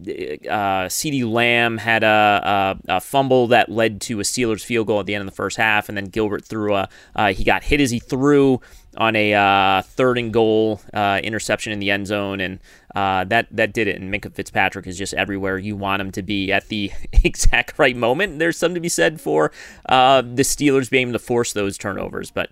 [0.88, 5.06] CeeDee Lamb had a, a, a, fumble that led to a Steelers field goal at
[5.06, 7.78] the end of the first half, and then Gilbert threw a uh, he got hit
[7.78, 8.58] as he threw
[8.96, 12.58] on a uh, third and goal uh, interception in the end zone, and
[12.94, 14.00] uh, that that did it.
[14.00, 16.90] And Minkah Fitzpatrick is just everywhere you want him to be at the
[17.22, 18.38] exact right moment.
[18.38, 19.52] There's something to be said for
[19.90, 22.50] uh, the Steelers being able to force those turnovers, but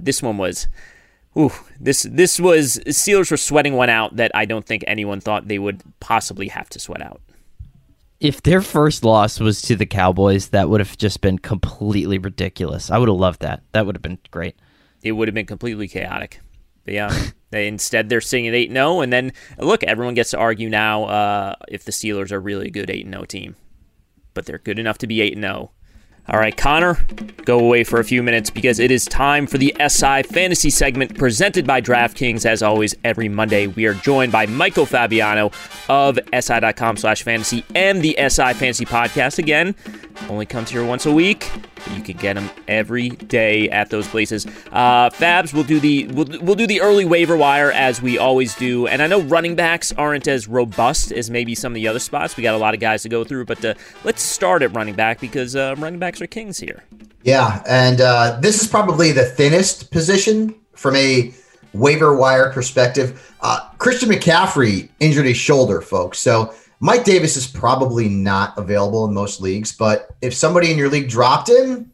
[0.00, 0.68] this one was
[1.36, 5.48] Ooh, this this was Steelers were sweating one out that I don't think anyone thought
[5.48, 7.20] they would possibly have to sweat out.
[8.20, 12.90] If their first loss was to the Cowboys, that would have just been completely ridiculous.
[12.90, 13.62] I would have loved that.
[13.72, 14.56] That would have been great.
[15.02, 16.40] It would have been completely chaotic.
[16.84, 20.38] But yeah, they instead they're sitting at eight 0 and then look, everyone gets to
[20.38, 23.54] argue now uh, if the Steelers are really a good eight 0 team,
[24.34, 25.70] but they're good enough to be eight 0
[26.30, 26.98] all right, Conor,
[27.46, 31.16] go away for a few minutes because it is time for the SI Fantasy segment
[31.16, 32.44] presented by DraftKings.
[32.44, 35.50] As always, every Monday, we are joined by Michael Fabiano
[35.88, 39.38] of SI.com slash fantasy and the SI Fantasy Podcast.
[39.38, 39.74] Again,
[40.28, 41.50] only comes here once a week.
[41.94, 44.46] You can get them every day at those places.
[44.72, 48.54] Uh, Fabs will do the we'll, we'll do the early waiver wire as we always
[48.56, 51.98] do, and I know running backs aren't as robust as maybe some of the other
[51.98, 52.36] spots.
[52.36, 54.94] We got a lot of guys to go through, but uh, let's start at running
[54.94, 56.84] back because uh, running backs are kings here.
[57.22, 61.32] Yeah, and uh, this is probably the thinnest position from a
[61.72, 63.34] waiver wire perspective.
[63.40, 66.18] Uh, Christian McCaffrey injured his shoulder, folks.
[66.18, 70.88] So Mike Davis is probably not available in most leagues, but if somebody in your
[70.88, 71.90] league dropped him,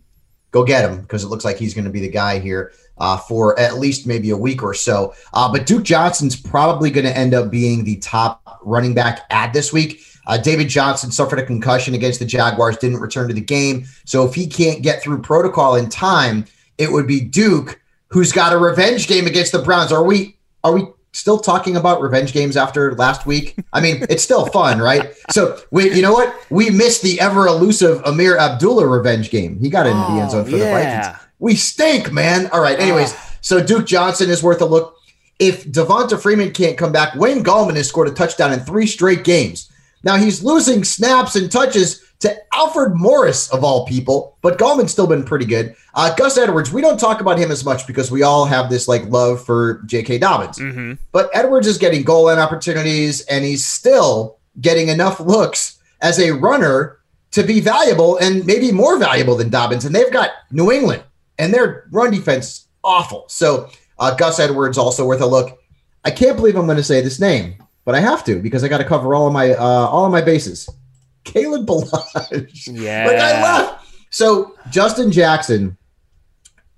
[0.51, 3.16] go get him because it looks like he's going to be the guy here uh,
[3.16, 5.14] for at least maybe a week or so.
[5.33, 9.53] Uh, but Duke Johnson's probably going to end up being the top running back at
[9.53, 10.01] this week.
[10.27, 13.85] Uh, David Johnson suffered a concussion against the Jaguars, didn't return to the game.
[14.05, 16.47] So if he can't get through protocol in time,
[16.79, 17.81] it would be Duke
[18.14, 19.90] who's got a revenge game against the Browns.
[19.90, 23.57] Are we are we still talking about revenge games after last week?
[23.72, 25.14] I mean, it's still fun, right?
[25.31, 26.35] So we, you know what?
[26.50, 29.59] We missed the ever elusive Ameer Abdullah revenge game.
[29.59, 30.64] He got into oh, the end zone for oh, yeah.
[30.64, 31.24] the Vikings.
[31.38, 32.48] We stink, man.
[32.48, 32.79] All right.
[32.79, 33.31] Anyways, oh.
[33.40, 34.98] so Duke Johnson is worth a look.
[35.38, 39.24] If Devonta Freeman can't come back, Wayne Gallman has scored a touchdown in three straight
[39.24, 39.70] games.
[40.05, 45.07] Now he's losing snaps and touches to Alfred Morris of all people, but Gallman's still
[45.07, 45.75] been pretty good.
[45.95, 48.88] Uh, Gus Edwards, we don't talk about him as much because we all have this
[48.88, 50.19] like love for J.K.
[50.19, 50.95] Dobbins, mm-hmm.
[51.12, 56.31] but Edwards is getting goal line opportunities and he's still getting enough looks as a
[56.31, 56.99] runner
[57.33, 59.85] to be valuable and maybe more valuable than Dobbins.
[59.85, 61.03] And they've got New England
[61.38, 63.25] and their run defense awful.
[63.29, 65.59] So uh, Gus Edwards also worth a look.
[66.05, 68.68] I can't believe I'm going to say this name, but I have to because I
[68.68, 70.68] got to cover all of my uh, all of my bases.
[71.25, 72.68] Kalen Ballage.
[72.70, 73.07] Yeah.
[73.07, 73.87] Like I left.
[74.11, 75.77] So Justin Jackson,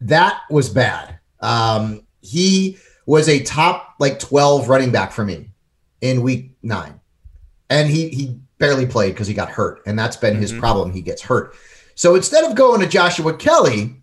[0.01, 1.19] that was bad.
[1.41, 5.51] Um, he was a top like 12 running back for me
[6.01, 7.01] in week nine.
[7.69, 9.83] And he he barely played because he got hurt.
[9.87, 10.43] And that's been mm-hmm.
[10.43, 10.93] his problem.
[10.93, 11.55] He gets hurt.
[11.95, 13.97] So instead of going to Joshua Kelley,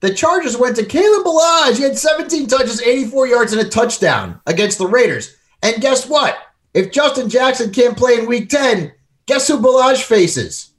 [0.00, 1.76] the Chargers went to Kalen Ballage.
[1.76, 5.36] He had 17 touches, 84 yards, and a touchdown against the Raiders.
[5.66, 6.36] And guess what?
[6.74, 8.92] If Justin Jackson can't play in week 10,
[9.26, 10.70] Guess who Ballage faces?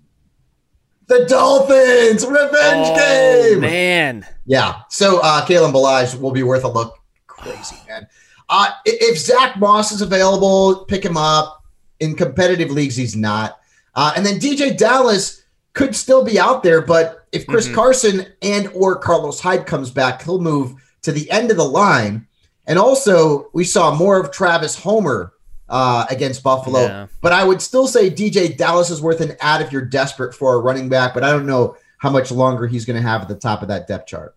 [1.08, 3.60] The Dolphins revenge oh, game.
[3.60, 4.28] Man.
[4.46, 4.82] Yeah.
[4.90, 6.98] So uh Kalen Ballage will be worth a look.
[7.28, 8.08] Crazy, man.
[8.50, 11.62] Uh if Zach Moss is available, pick him up.
[12.00, 13.60] In competitive leagues, he's not.
[13.96, 17.74] Uh, and then DeeJay Dallas could still be out there, but if Chris mm-hmm.
[17.74, 22.27] Carson and or Carlos Hyde comes back, he'll move to the end of the line.
[22.68, 25.34] And also, we saw more of Travis Homer
[25.70, 26.82] uh, against Buffalo.
[26.82, 27.08] Yeah.
[27.22, 30.54] But I would still say DeeJay Dallas is worth an ad if you're desperate for
[30.54, 33.28] a running back, but I don't know how much longer he's going to have at
[33.28, 34.36] the top of that depth chart.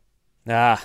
[0.49, 0.83] Ah,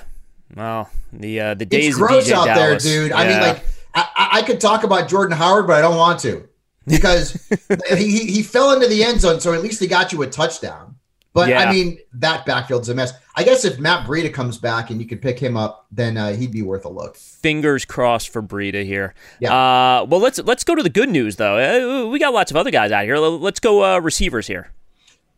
[0.55, 2.83] well, the uh, the days it's gross out Dallas.
[2.83, 3.11] there, dude.
[3.11, 3.17] Yeah.
[3.17, 6.47] I mean, like I, I could talk about Jordan Howard, but I don't want to
[6.85, 7.33] because
[7.97, 10.94] he he fell into the end zone, so at least he got you a touchdown.
[11.35, 11.59] But yeah.
[11.59, 13.11] I mean, that backfield's a mess.
[13.35, 16.31] I guess if Matt Breida comes back and you could pick him up, then uh,
[16.31, 17.17] he'd be worth a look.
[17.17, 19.13] Fingers crossed for Breida here.
[19.41, 19.53] Yeah.
[19.53, 21.57] Uh, well, let's let's go to the good news though.
[21.57, 23.17] Uh, we got lots of other guys out here.
[23.17, 24.71] Let's go uh, receivers here.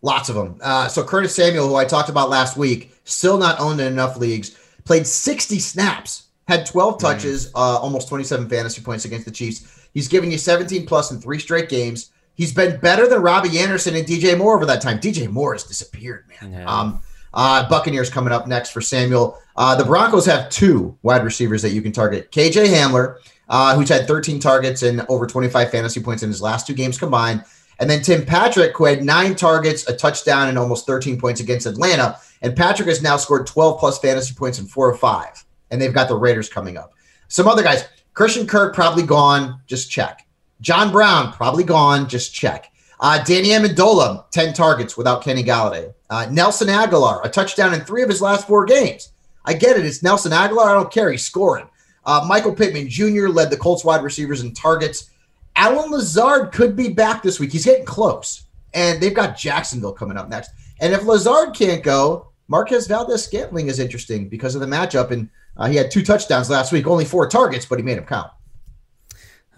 [0.04, 0.60] Lots of them.
[0.62, 4.18] Uh, so Curtis Samuel, who I talked about last week, still not owned in enough
[4.18, 4.56] leagues.
[4.86, 7.00] Played 60 snaps, had 12 mm.
[7.00, 7.56] touches, mm.
[7.56, 9.88] almost 27 fantasy points against the Chiefs.
[9.96, 12.12] He's giving you 17 plus in three straight games.
[12.38, 15.00] He's been better than Robbie Anderson and DJ Moore over that time.
[15.00, 16.54] DJ Moore has disappeared, man.
[16.54, 16.66] Yeah.
[16.66, 17.02] Um,
[17.34, 19.38] Uh, Buccaneers coming up next for Samuel.
[19.56, 22.32] Uh, the Broncos have two wide receivers that you can target.
[22.32, 23.18] KJ Hamler,
[23.50, 26.98] uh, who's had 13 targets and over 25 fantasy points in his last two games
[26.98, 27.44] combined.
[27.80, 31.68] And then Tim Patrick, who had nine targets, a touchdown, and almost 13 points against
[31.68, 32.18] Atlanta.
[32.42, 35.44] And Patrick has now scored 12 plus fantasy points in four or five.
[35.70, 36.94] And they've got the Raiders coming up.
[37.28, 40.26] Some other guys, Christian Kirk probably gone, just check.
[40.62, 42.72] John Brown probably gone, just check.
[43.00, 45.94] Uh, Danny Amendola, 10 targets without Kenny Golladay.
[46.10, 49.12] Uh, Nelson Agholor, a touchdown in three of his last four games.
[49.46, 49.86] I get it.
[49.86, 50.66] It's Nelson Agholor.
[50.66, 51.12] I don't care.
[51.12, 51.68] He's scoring.
[52.06, 53.28] Uh, Michael Pittman Jr.
[53.28, 55.12] led the Colts wide receivers in targets.
[55.56, 57.52] Allen Lazard could be back this week.
[57.52, 58.44] He's getting close.
[58.74, 60.52] And they've got Jacksonville coming up next.
[60.80, 65.12] And if Lazard can't go, Marquez Valdes Scantling is interesting because of the matchup.
[65.12, 68.06] And uh, he had two touchdowns last week, only four targets, but he made them
[68.06, 68.32] count.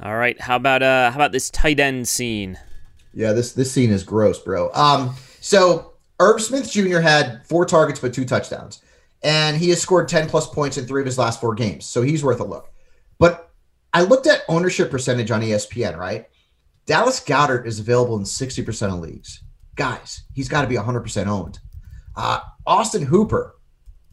[0.02, 0.40] All right.
[0.40, 2.58] How about uh how about this tight end scene?
[3.14, 4.72] Yeah, this this scene is gross, bro.
[4.74, 7.00] Um, so Irv Smith Jr.
[7.00, 8.82] had four targets but two touchdowns,
[9.24, 11.86] and he has scored ten plus points in three of his last four games.
[11.86, 12.72] So he's worth a look.
[13.18, 13.52] But
[13.94, 15.98] I looked at ownership percentage on ESPN.
[15.98, 16.28] Right,
[16.86, 19.44] Dallas Goedert is available in sixty percent of leagues.
[19.76, 21.60] Guys, he's got to be hundred percent owned.
[22.16, 23.56] Uh, Austin Hooper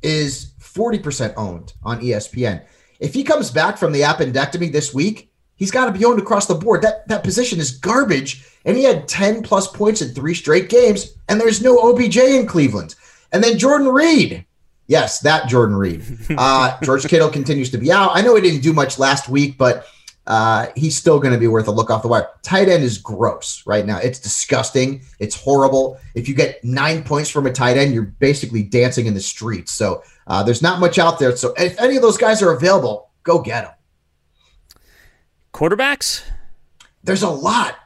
[0.02, 2.64] is forty percent owned on ESPN.
[2.98, 6.46] If he comes back from the appendectomy this week, he's got to be owned across
[6.46, 6.82] the board.
[6.82, 11.14] That that position is garbage and he had 10 plus points in three straight games,
[11.28, 12.96] and there's no OBJ in Cleveland.
[13.32, 14.44] And then Jordan Reed.
[14.88, 16.04] Yes, that Jordan Reed.
[16.36, 18.10] Uh, George Kittle continues to be out.
[18.12, 19.86] I know he didn't do much last week, but
[20.26, 22.28] uh, he's still going to be worth a look off the wire.
[22.42, 23.98] Tight end is gross right now.
[23.98, 25.02] It's disgusting.
[25.20, 26.00] It's horrible.
[26.14, 29.72] If you get nine points from a tight end, you're basically dancing in the streets.
[29.72, 31.36] So uh, there's not much out there.
[31.36, 33.74] So if any of those guys are available, go get them.
[35.56, 36.22] Quarterbacks?
[37.02, 37.76] There's a lot.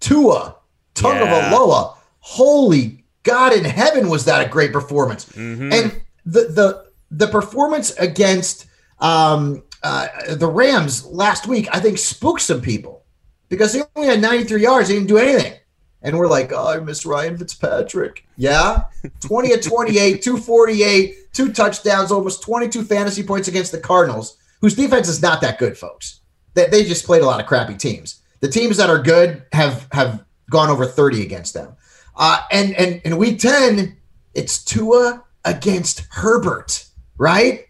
[0.00, 0.56] Tua,
[0.94, 1.94] Tagovailoa.
[1.94, 2.02] Yeah.
[2.20, 5.26] Holy God in heaven, was that a great performance?
[5.26, 5.72] Mm-hmm.
[5.74, 8.64] And the the the performance against
[8.98, 13.04] um, uh, the Rams last week, I think, spooked some people
[13.50, 14.88] because he only had 93 yards.
[14.88, 15.52] He didn't do anything.
[16.00, 18.26] And we're like, oh, I miss Ryan Fitzpatrick.
[18.38, 18.84] Yeah.
[19.20, 25.08] 20 at 28, 248, two touchdowns, almost 22 fantasy points against the Cardinals, whose defense
[25.08, 26.21] is not that good, folks.
[26.54, 28.20] They, they just played a lot of crappy teams.
[28.40, 31.74] The teams that are good have have gone over 30 against them.
[32.16, 33.96] Uh, and and in week 10,
[34.34, 36.84] it's Tua against Herbert,
[37.16, 37.66] right?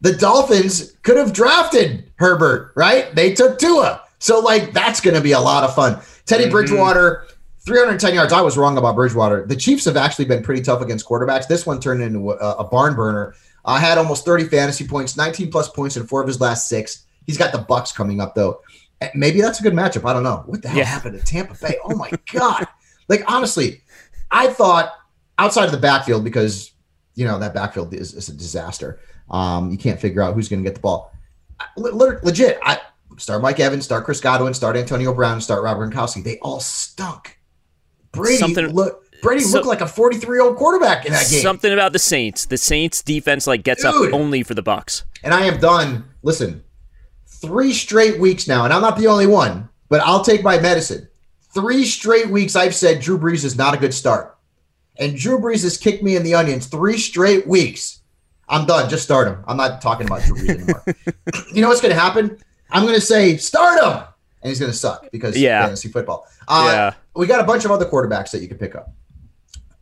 [0.00, 3.14] The Dolphins could have drafted Herbert, right?
[3.14, 4.02] They took Tua.
[4.18, 6.00] So like that's going to be a lot of fun.
[6.24, 6.52] Teddy mm-hmm.
[6.52, 7.26] Bridgewater
[7.66, 8.32] 310 yards.
[8.32, 9.44] I was wrong about Bridgewater.
[9.44, 11.48] The Chiefs have actually been pretty tough against quarterbacks.
[11.48, 13.34] This one turned into a, a barn burner.
[13.64, 16.68] I uh, had almost 30 fantasy points, 19 plus points in four of his last
[16.68, 17.06] six.
[17.26, 18.60] He's got the Bucs coming up though.
[19.00, 20.08] Eh, maybe that's a good matchup.
[20.08, 20.42] I don't know.
[20.46, 20.84] What the hell yeah.
[20.84, 21.76] happened to Tampa Bay?
[21.84, 22.66] Oh my god!
[23.08, 23.82] like honestly,
[24.30, 24.92] I thought
[25.38, 26.72] outside of the backfield because
[27.14, 29.00] you know that backfield is, is a disaster.
[29.30, 31.12] Um, you can't figure out who's going to get the ball.
[31.76, 32.80] legit, I
[33.18, 36.22] start Mike Evans, start Chris Godwin, start Antonio Brown, start Robert Gronkowski.
[36.22, 37.38] They all stunk.
[38.12, 39.02] Brady Something- look.
[39.22, 41.40] Brady so, looked like a 43 year old quarterback in that game.
[41.40, 42.44] Something about the Saints.
[42.44, 44.08] The Saints defense like gets Dude.
[44.08, 45.04] up only for the Bucs.
[45.24, 46.04] And I am done.
[46.22, 46.62] Listen,
[47.40, 51.08] three straight weeks now, and I'm not the only one, but I'll take my medicine.
[51.54, 54.36] Three straight weeks I've said Drew Brees is not a good start.
[54.98, 58.00] And Drew Brees has kicked me in the onions three straight weeks.
[58.48, 58.88] I'm done.
[58.88, 59.42] Just start him.
[59.46, 60.84] I'm not talking about Drew Brees anymore.
[61.54, 62.38] you know what's going to happen?
[62.70, 64.04] I'm going to say start him,
[64.42, 65.62] and he's going to suck because yeah.
[65.62, 66.26] fantasy football.
[66.48, 66.94] Uh, yeah.
[67.14, 68.92] We got a bunch of other quarterbacks that you can pick up.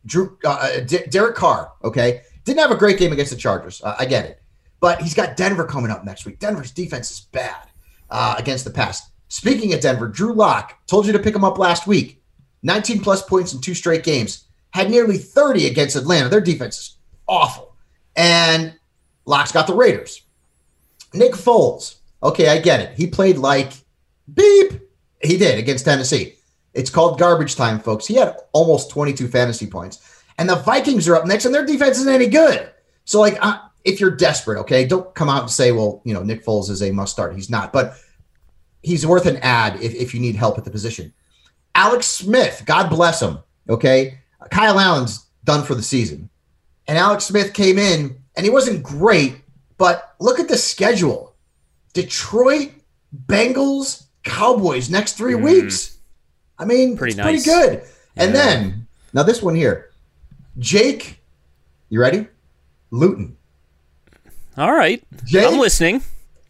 [0.05, 1.71] Drew, uh, uh D- Derek Carr.
[1.83, 3.81] Okay, didn't have a great game against the Chargers.
[3.83, 4.41] Uh, I get it.
[4.79, 6.39] But he's got Denver coming up next week.
[6.39, 7.67] Denver's defense is bad
[8.09, 9.09] uh, against the pass.
[9.27, 12.21] Speaking of Denver, Drew Lock told you to pick him up last week.
[12.63, 14.45] 19 plus points in two straight games.
[14.71, 16.29] Had nearly 30 against Atlanta.
[16.29, 17.75] Their defense is awful.
[18.15, 18.77] And
[19.25, 20.21] Lock's got the Raiders.
[21.13, 21.95] Nick Foles.
[22.21, 22.97] Okay, I get it.
[22.97, 23.73] He played like
[24.33, 24.73] beep.
[25.21, 26.35] He did against Tennessee.
[26.73, 28.05] It's called garbage time, folks.
[28.05, 30.23] He had almost 22 fantasy points.
[30.37, 32.69] And the Vikings are up next, and their defense isn't any good.
[33.05, 33.37] So, like,
[33.85, 36.81] if you're desperate, okay, don't come out and say, well, you know, Nick Foles is
[36.81, 37.35] a must start.
[37.35, 37.95] He's not, but
[38.81, 41.13] he's worth an ad if, if you need help at the position.
[41.75, 43.39] Alex Smith, God bless him.
[43.69, 44.17] Okay.
[44.49, 46.29] Kyle Allen's done for the season.
[46.87, 49.41] And Alex Smith came in and he wasn't great,
[49.77, 51.35] but look at the schedule
[51.93, 52.71] Detroit,
[53.27, 55.43] Bengals, Cowboys next three mm.
[55.43, 55.97] weeks.
[56.57, 57.25] I mean, pretty, nice.
[57.25, 57.83] pretty good.
[57.83, 58.23] Yeah.
[58.23, 59.91] And then, now this one here
[60.57, 61.21] Jake,
[61.89, 62.27] you ready?
[62.89, 63.37] Luton.
[64.57, 65.03] All right.
[65.25, 66.01] Jake, I'm listening.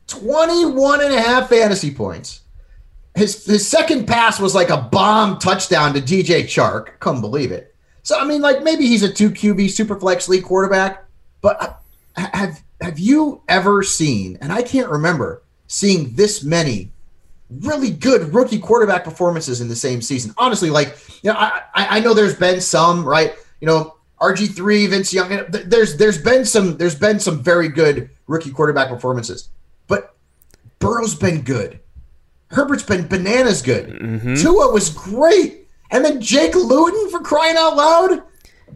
[0.07, 2.41] 21 and a half fantasy points.
[3.15, 6.99] His his second pass was like a bomb touchdown to DJ Chark.
[6.99, 7.73] Couldn't believe it.
[8.03, 11.05] So I mean, like maybe he's a two QB super flex league quarterback,
[11.41, 11.81] but
[12.15, 14.37] have have you ever seen?
[14.41, 16.91] And I can't remember seeing this many
[17.49, 20.33] really good rookie quarterback performances in the same season.
[20.37, 23.33] Honestly, like you know, I I know there's been some right.
[23.61, 23.94] You know,
[24.33, 25.45] RG three, Vince Young.
[25.49, 29.49] There's there's been some there's been some very good rookie quarterback performances,
[29.87, 30.15] but
[30.79, 31.79] Burrow's been good.
[32.47, 33.89] Herbert's been bananas good.
[33.89, 34.35] Mm-hmm.
[34.35, 38.23] Tua was great, and then Jake Luton for crying out loud.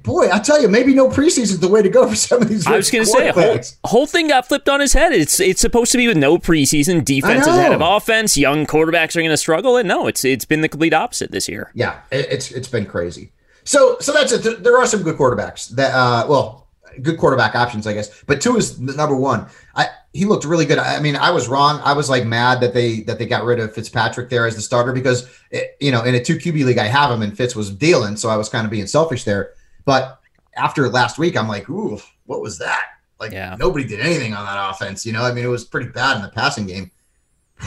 [0.03, 2.47] Boy, I tell you, maybe no preseason is the way to go for some of
[2.47, 2.65] these.
[2.67, 5.11] I was going to say, whole, whole thing got flipped on his head.
[5.13, 7.03] It's it's supposed to be with no preseason.
[7.03, 8.37] Defense is ahead of offense.
[8.37, 11.49] Young quarterbacks are going to struggle, and no, it's it's been the complete opposite this
[11.49, 11.71] year.
[11.73, 13.31] Yeah, it's it's been crazy.
[13.63, 14.63] So so that's it.
[14.63, 16.67] There are some good quarterbacks that uh well
[17.01, 18.23] good quarterback options, I guess.
[18.23, 19.47] But Tua is number one.
[19.75, 20.79] I he looked really good.
[20.79, 21.79] I mean, I was wrong.
[21.83, 24.61] I was like mad that they that they got rid of Fitzpatrick there as the
[24.61, 27.55] starter because it, you know in a two QB league I have him and Fitz
[27.55, 29.53] was dealing, so I was kind of being selfish there.
[29.85, 30.19] But
[30.55, 32.85] after last week, I'm like, ooh, what was that?
[33.19, 33.55] Like yeah.
[33.59, 35.05] nobody did anything on that offense.
[35.05, 36.91] You know, I mean, it was pretty bad in the passing game.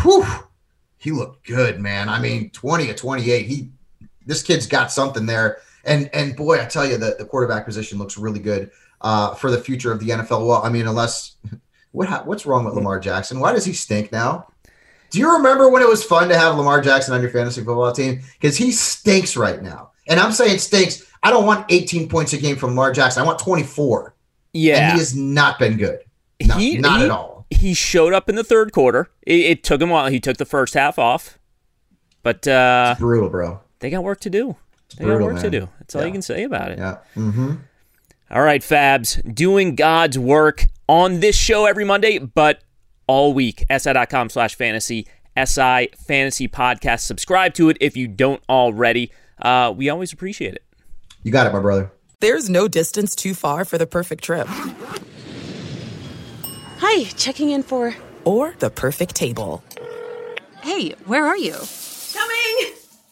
[0.02, 0.26] Whew,
[0.96, 2.08] he looked good, man.
[2.08, 3.46] I mean, 20 to 28.
[3.46, 3.70] He
[4.24, 5.58] this kid's got something there.
[5.84, 8.70] And and boy, I tell you, the, the quarterback position looks really good
[9.00, 10.46] uh, for the future of the NFL.
[10.46, 11.36] Well, I mean, unless
[11.92, 13.40] what what's wrong with Lamar Jackson?
[13.40, 14.48] Why does he stink now?
[15.10, 17.92] Do you remember when it was fun to have Lamar Jackson on your fantasy football
[17.92, 18.22] team?
[18.40, 19.90] Because he stinks right now.
[20.08, 21.04] And I'm saying stinks.
[21.22, 23.22] I don't want 18 points a game from Lamar Jackson.
[23.22, 24.14] I want 24.
[24.54, 24.76] Yeah.
[24.76, 26.00] And he has not been good.
[26.46, 27.46] No, he, not he, at all.
[27.50, 29.10] He showed up in the third quarter.
[29.22, 30.08] It, it, took him a while.
[30.08, 31.38] He took the first half off.
[32.22, 33.60] But uh, it's brutal, bro.
[33.80, 34.56] They got work to do.
[34.92, 35.50] It's they brutal, got work man.
[35.50, 35.68] to do.
[35.78, 36.06] That's all yeah.
[36.06, 36.78] you can say about it.
[36.78, 36.98] Yeah.
[37.16, 37.54] Mm-hmm.
[38.30, 42.62] All right, Fabs, doing God's work on this show every Monday, but
[43.06, 43.64] all week.
[43.70, 47.00] SI.com slash fantasy, SI Fantasy Podcast.
[47.00, 49.10] Subscribe to it if you don't already.
[49.40, 50.64] Uh, we always appreciate it.
[51.22, 51.90] You got it, my brother.
[52.20, 54.46] There's no distance too far for the perfect trip.
[56.78, 57.94] Hi, checking in for.
[58.24, 59.62] Or the perfect table.
[60.62, 61.56] Hey, where are you?
[62.12, 62.81] Coming!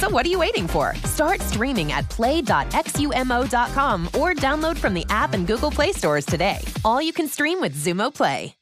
[0.00, 0.94] So what are you waiting for?
[1.04, 6.56] Start streaming at play.xumo.com or download from the app and Google Play stores today.
[6.86, 8.54] All you can stream with Xumo Play.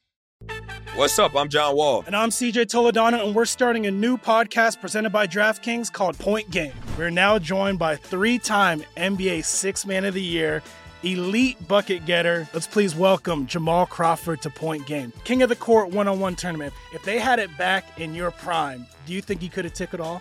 [0.97, 1.37] What's up?
[1.37, 2.03] I'm John Wall.
[2.09, 6.51] And I'm CJ Toledano, and we're starting a new podcast presented by DraftKings called Point
[6.51, 6.73] Game.
[6.99, 10.61] We're now joined by three time NBA Six Man of the Year,
[11.05, 12.49] elite bucket getter.
[12.53, 15.13] Let's please welcome Jamal Crawford to Point Game.
[15.23, 16.75] King of the Court one on one tournament.
[16.93, 19.95] If they had it back in your prime, do you think you could have took
[19.95, 20.21] it all?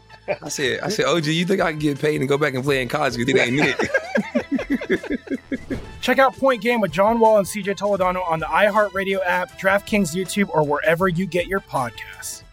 [0.41, 2.63] I said, I said, OG, you think I can get paid and go back and
[2.63, 3.15] play in college?
[3.17, 5.01] Because it ain't it.
[6.01, 10.15] Check out Point Game with John Wall and CJ Toledano on the iHeartRadio app, DraftKings
[10.15, 12.43] YouTube, or wherever you get your podcasts.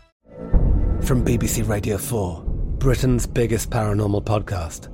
[1.03, 2.43] From BBC Radio 4,
[2.79, 4.89] Britain's biggest paranormal podcast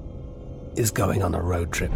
[0.79, 1.91] is going on a road trip.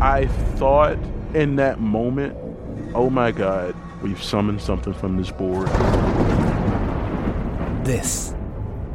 [0.00, 0.98] I thought
[1.34, 2.36] in that moment,
[2.94, 5.68] oh my God, we've summoned something from this board.
[7.84, 8.34] This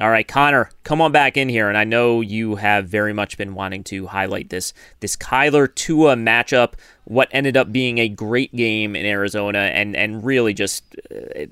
[0.00, 3.36] All right, Conor, come on back in here, and I know you have very much
[3.36, 6.74] been wanting to highlight this this Kyler Tua matchup.
[7.04, 11.46] What ended up being a great game in Arizona, and and really just uh,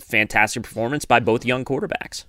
[0.00, 2.24] fantastic performance by both young quarterbacks.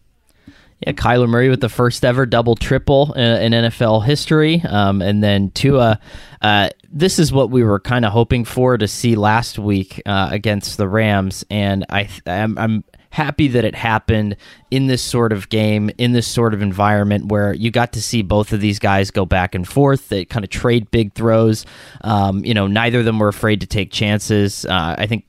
[0.79, 5.51] Yeah, Kyler Murray with the first ever double triple in NFL history, um, and then
[5.51, 5.99] Tua.
[6.41, 10.29] Uh, this is what we were kind of hoping for to see last week uh,
[10.31, 14.35] against the Rams, and I I'm, I'm happy that it happened
[14.71, 18.21] in this sort of game, in this sort of environment where you got to see
[18.21, 20.09] both of these guys go back and forth.
[20.09, 21.65] They kind of trade big throws.
[22.01, 24.65] Um, you know, neither of them were afraid to take chances.
[24.65, 25.25] Uh, I think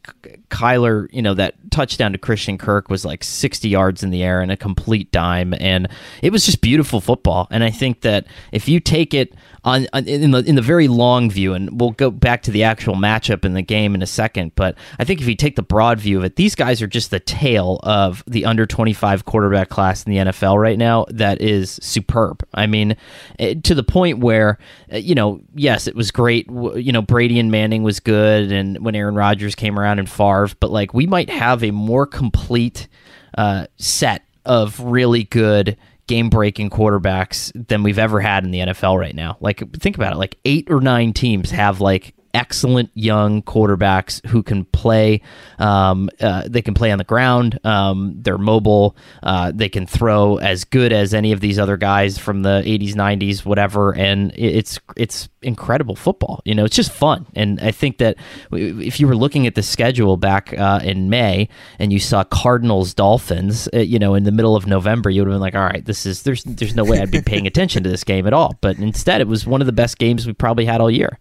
[0.51, 4.41] Kyler, you know, that touchdown to Christian Kirk was like 60 yards in the air
[4.41, 5.55] and a complete dime.
[5.59, 5.89] And
[6.23, 7.49] it was just beautiful football.
[7.51, 9.35] And I think that if you take it
[9.65, 12.65] on, on, in the in the very long view, and we'll go back to the
[12.65, 14.53] actual matchup in the game in a second.
[14.55, 17.11] But I think if you take the broad view of it, these guys are just
[17.11, 21.07] the tail of the under twenty five quarterback class in the NFL right now.
[21.09, 22.47] That is superb.
[22.55, 22.97] I mean,
[23.39, 24.59] eh, to the point where
[24.89, 26.47] eh, you know, yes, it was great.
[26.49, 30.49] You know, Brady and Manning was good, and when Aaron Rodgers came around and Favre,
[30.61, 32.89] but like we might have a more complete
[33.37, 35.77] uh, set of really good
[36.11, 39.37] game breaking quarterbacks than we've ever had in the NFL right now.
[39.39, 44.43] Like think about it, like 8 or 9 teams have like excellent young quarterbacks who
[44.43, 45.23] can play.
[45.59, 47.59] Um, uh, they can play on the ground.
[47.65, 48.97] Um, they're mobile.
[49.23, 52.95] Uh, they can throw as good as any of these other guys from the 80s,
[52.95, 53.95] 90s, whatever.
[53.95, 56.41] And it's it's incredible football.
[56.45, 57.27] You know, it's just fun.
[57.35, 58.17] And I think that
[58.53, 62.95] if you were looking at the schedule back uh, in May and you saw Cardinals
[62.95, 65.65] Dolphins, uh, you know, in the middle of November, you would have been like, all
[65.65, 68.33] right, this is there's there's no way I'd be paying attention to this game at
[68.33, 68.55] all.
[68.61, 71.19] But instead, it was one of the best games we probably had all year.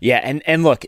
[0.00, 0.84] Yeah, and and look,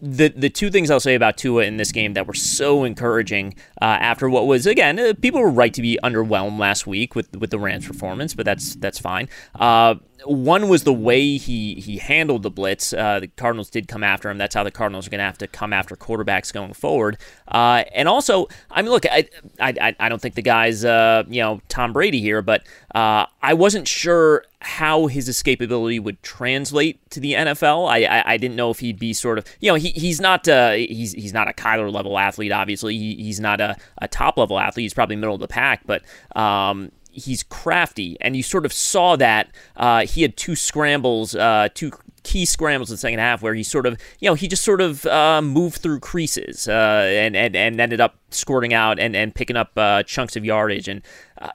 [0.00, 3.54] the the two things I'll say about Tua in this game that were so encouraging
[3.80, 7.36] uh, after what was again uh, people were right to be underwhelmed last week with
[7.36, 9.28] with the Rams performance, but that's that's fine.
[9.54, 12.92] Uh, one was the way he he handled the blitz.
[12.92, 14.38] Uh, the Cardinals did come after him.
[14.38, 17.18] That's how the Cardinals are going to have to come after quarterbacks going forward.
[17.46, 19.28] Uh, and also, I mean, look, I
[19.60, 22.62] I, I don't think the guy's uh, you know Tom Brady here, but
[22.94, 27.88] uh, I wasn't sure how his escapability would translate to the NFL.
[27.88, 30.48] I, I, I didn't know if he'd be sort of you know he, he's not
[30.48, 32.50] uh, he's he's not a Kyler level athlete.
[32.50, 34.84] Obviously, he, he's not a, a top level athlete.
[34.84, 36.02] He's probably middle of the pack, but
[36.36, 39.50] um, he's crafty, and you sort of saw that.
[39.76, 41.92] Uh, he had two scrambles, uh, two
[42.22, 44.80] key scrambles in the second half where he sort of, you know, he just sort
[44.80, 49.34] of uh, moved through creases uh, and, and and ended up squirting out and and
[49.34, 51.02] picking up uh, chunks of yardage, and
[51.40, 51.50] uh,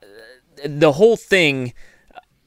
[0.65, 1.73] the whole thing.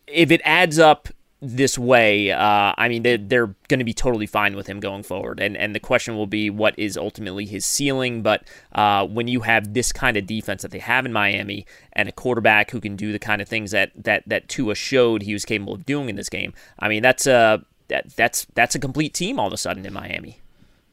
[0.08, 1.08] If it adds up
[1.48, 5.02] this way, uh, I mean, they're, they're going to be totally fine with him going
[5.02, 5.40] forward.
[5.40, 8.22] And, and the question will be what is ultimately his ceiling.
[8.22, 12.08] But uh, when you have this kind of defense that they have in Miami and
[12.08, 15.32] a quarterback who can do the kind of things that, that, that Tua showed he
[15.32, 18.78] was capable of doing in this game, I mean, that's a, that, that's, that's a
[18.78, 20.40] complete team all of a sudden in Miami.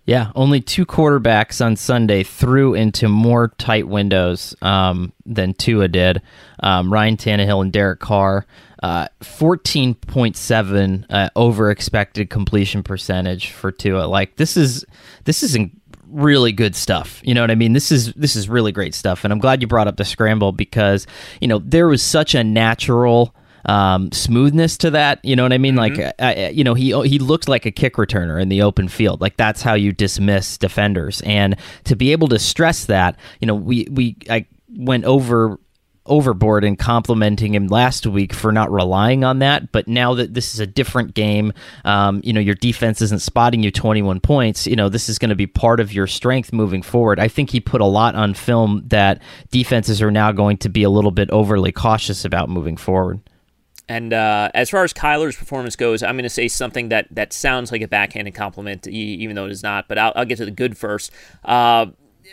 [0.05, 6.21] Yeah, only two quarterbacks on Sunday threw into more tight windows um, than Tua did.
[6.59, 8.45] Um, Ryan Tannehill and Derek Carr.
[8.83, 14.07] Uh, 14.7 uh, over expected completion percentage for Tua.
[14.07, 14.83] Like this is
[15.23, 15.57] this is
[16.09, 17.21] really good stuff.
[17.23, 17.71] You know what I mean?
[17.71, 20.51] This is this is really great stuff, and I'm glad you brought up the scramble
[20.51, 21.07] because
[21.39, 23.33] you know there was such a natural
[23.65, 25.23] um, smoothness to that.
[25.23, 25.75] You know what I mean?
[25.75, 26.01] Mm-hmm.
[26.01, 29.21] Like, uh, you know, he he looked like a kick returner in the open field.
[29.21, 31.55] Like that's how you dismiss defenders, and
[31.85, 35.59] to be able to stress that, you know, we we I went over
[36.05, 39.71] overboard in complimenting him last week for not relying on that.
[39.71, 41.53] But now that this is a different game,
[41.85, 44.67] um, you know, your defense isn't spotting you 21 points.
[44.67, 47.19] You know, this is going to be part of your strength moving forward.
[47.19, 50.83] I think he put a lot on film that defenses are now going to be
[50.83, 53.21] a little bit overly cautious about moving forward.
[53.89, 57.33] And uh, as far as Kyler's performance goes, I'm going to say something that, that
[57.33, 59.87] sounds like a backhanded compliment, even though it is not.
[59.87, 61.11] But I'll, I'll get to the good first.
[61.43, 61.87] Uh,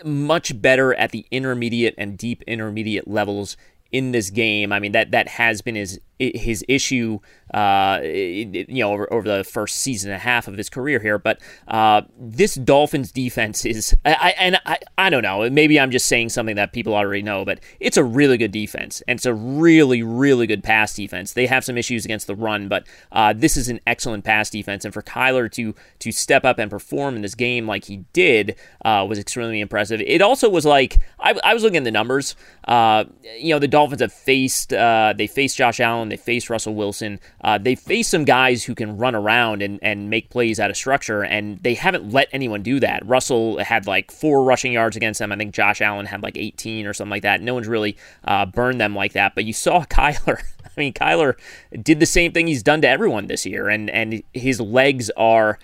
[0.04, 3.56] much better at the intermediate and deep intermediate levels
[3.92, 4.72] in this game.
[4.72, 7.18] I mean that that has been his his issue,
[7.54, 11.18] uh, you know, over, over, the first season and a half of his career here.
[11.18, 16.06] But uh, this Dolphins defense is, I, and I, I don't know, maybe I'm just
[16.06, 19.34] saying something that people already know, but it's a really good defense, and it's a
[19.34, 21.32] really, really good pass defense.
[21.32, 24.84] They have some issues against the run, but uh, this is an excellent pass defense,
[24.84, 28.56] and for Kyler to to step up and perform in this game like he did
[28.84, 30.00] uh, was extremely impressive.
[30.00, 32.36] It also was like I, I was looking at the numbers.
[32.66, 33.04] Uh,
[33.38, 37.18] you know, the Dolphins have faced uh, they faced Josh Allen They face Russell Wilson.
[37.42, 40.76] Uh, they face some guys who can run around and, and make plays out of
[40.76, 43.06] structure, and they haven't let anyone do that.
[43.06, 45.32] Russell had like four rushing yards against them.
[45.32, 47.40] I think Josh Allen had like 18 or something like that.
[47.40, 49.34] No one's really uh, burned them like that.
[49.34, 50.42] But you saw Kyler.
[50.64, 51.34] I mean, Kyler
[51.82, 55.58] did the same thing he's done to everyone this year, and and his legs are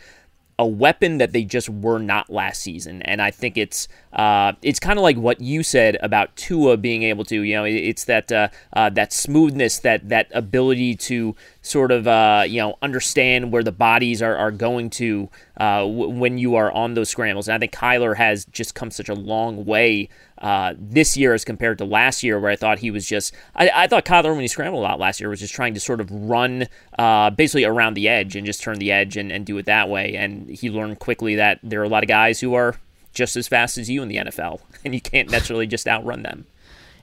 [0.59, 3.02] a weapon that they just were not last season.
[3.02, 7.02] And I think it's uh, it's kind of like what you said about Tua being
[7.02, 11.92] able to, you know, it's that uh, uh, that smoothness, that that ability to sort
[11.92, 15.28] of uh, you know understand where the bodies are, are going to
[15.59, 17.48] uh, w- when you are on those scrambles.
[17.48, 20.09] And I think Kyler has just come such a long way
[20.39, 23.34] uh, this year as compared to last year, where I thought he was just.
[23.55, 25.80] I, I, thought Kyler, when he scrambled a lot last year, was just trying to
[25.80, 26.66] sort of run
[26.99, 29.89] uh, basically around the edge and just turn the edge and, and do it that
[29.89, 30.14] way.
[30.14, 32.76] And he learned quickly that there are a lot of guys who are
[33.14, 36.47] just as fast as you in the NFL, and you can't necessarily just outrun them.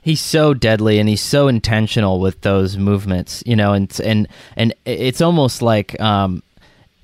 [0.00, 4.74] He's so deadly and he's so intentional with those movements, you know, and and and
[4.84, 6.42] it's almost like um,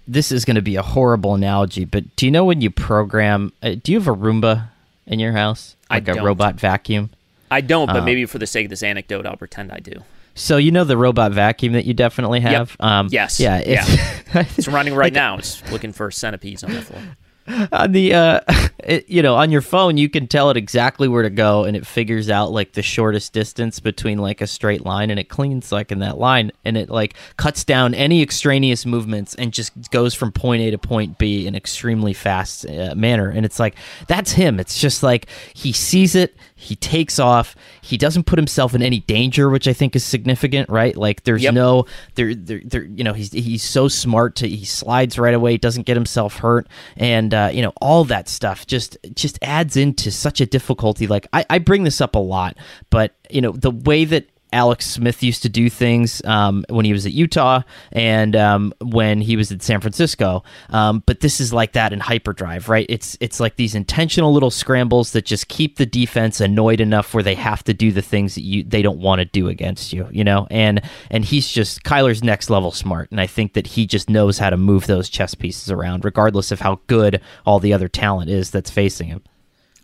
[0.06, 3.52] this is going to be a horrible analogy, but do you know when you program?
[3.62, 4.68] Uh, do you have a Roomba
[5.06, 5.76] in your house?
[5.90, 7.10] like a robot vacuum?
[7.50, 9.92] I don't, but um, maybe for the sake of this anecdote, I'll pretend I do.
[10.34, 12.70] So you know the robot vacuum that you definitely have.
[12.70, 12.86] Yep.
[12.86, 13.40] Um, yes.
[13.40, 13.58] Yeah.
[13.58, 13.88] It's,
[14.34, 14.46] yeah.
[14.56, 15.38] it's running right now.
[15.38, 17.02] It's looking for centipedes on the floor.
[17.72, 18.40] on the uh
[18.78, 21.76] it, you know on your phone you can tell it exactly where to go and
[21.76, 25.72] it figures out like the shortest distance between like a straight line and it cleans
[25.72, 30.14] like in that line and it like cuts down any extraneous movements and just goes
[30.14, 33.28] from point A to point B in extremely fast uh, manner.
[33.30, 33.76] And it's like
[34.06, 34.60] that's him.
[34.60, 37.56] It's just like he sees it he takes off.
[37.80, 40.96] He doesn't put himself in any danger which i think is significant right?
[40.96, 41.54] Like there's yep.
[41.54, 45.56] no there, there there you know he's he's so smart to he slides right away
[45.56, 46.68] doesn't get himself hurt.
[46.96, 51.06] And uh, you know all that stuff just just adds into such a difficulty.
[51.06, 52.56] Like I, I bring this up a lot
[52.90, 56.92] but you know the way that Alex Smith used to do things um, when he
[56.92, 60.42] was at Utah and um, when he was at San Francisco.
[60.70, 62.86] Um, but this is like that in hyperdrive, right?
[62.88, 67.22] It's it's like these intentional little scrambles that just keep the defense annoyed enough where
[67.22, 70.08] they have to do the things that you they don't want to do against you,
[70.10, 70.46] you know.
[70.50, 70.80] And
[71.10, 74.50] and he's just Kyler's next level smart, and I think that he just knows how
[74.50, 78.50] to move those chess pieces around, regardless of how good all the other talent is
[78.50, 79.22] that's facing him.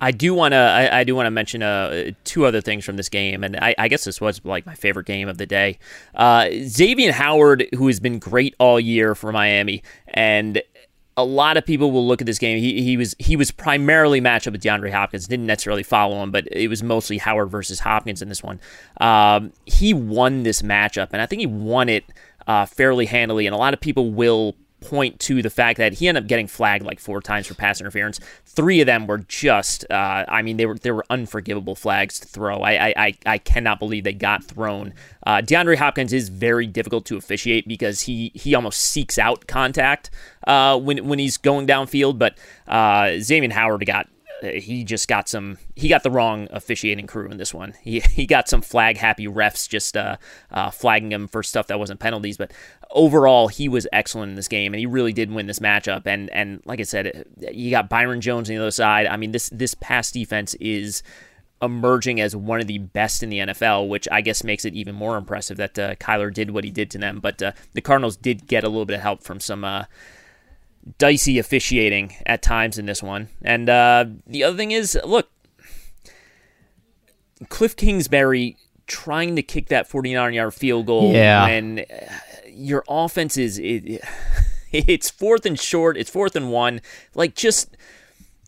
[0.01, 0.59] I do want to.
[0.59, 3.75] I, I, do want to mention uh, two other things from this game, and I,
[3.79, 5.79] I, guess this was like my favorite game of the day.
[6.15, 10.63] Uh, Xavier Howard, who has been great all year for Miami, and
[11.17, 12.59] a lot of people will look at this game.
[12.59, 15.27] He, he was he was primarily matched up with DeAndre Hopkins.
[15.27, 18.61] Didn't necessarily follow him, but it was mostly Howard versus Hopkins in this one.
[19.01, 22.05] Um, he won this matchup, and I think he won it
[22.47, 23.47] uh, fairly handily.
[23.47, 24.57] And a lot of people will
[24.89, 27.81] point to the fact that he ended up getting flagged like four times for pass
[27.81, 28.21] interference.
[28.45, 32.29] Three of them were just, uh, I mean, they were they were unforgivable flags to
[32.29, 32.63] throw.
[32.63, 34.95] I I, I cannot believe they got thrown.
[35.27, 40.11] Uh, DeAndre Hopkins is very difficult to officiate because he he almost seeks out contact
[40.47, 42.19] uh, when when he's going downfield.
[42.19, 44.09] But uh, Xavier Howard got
[44.43, 47.75] he just got some he got the wrong officiating crew in this one.
[47.83, 50.17] He, he got some flag happy refs just uh,
[50.51, 52.53] uh, flagging him for stuff that wasn't penalties but
[52.91, 56.07] overall he was excellent in this game and he really did win this matchup.
[56.07, 59.07] And and like i said you got byron jones on the other side.
[59.07, 61.03] I mean this this pass defense is
[61.63, 64.95] emerging as one of the best in the NFL, which I guess makes it even
[64.95, 67.19] more impressive that uh, Kyler did what he did to them.
[67.21, 69.85] But uh, the Cardinals did get a little bit of help from some uh,
[70.99, 73.29] dicey officiating at times in this one.
[73.43, 75.31] And uh, the other thing is, look,
[77.45, 78.57] Kliff Kingsbury
[78.87, 81.45] trying to kick that 49 yard field goal yeah.
[81.47, 81.85] when uh,
[82.49, 84.01] your offense is it,
[84.73, 86.81] it's fourth and short, it's fourth and one.
[87.15, 87.77] Like just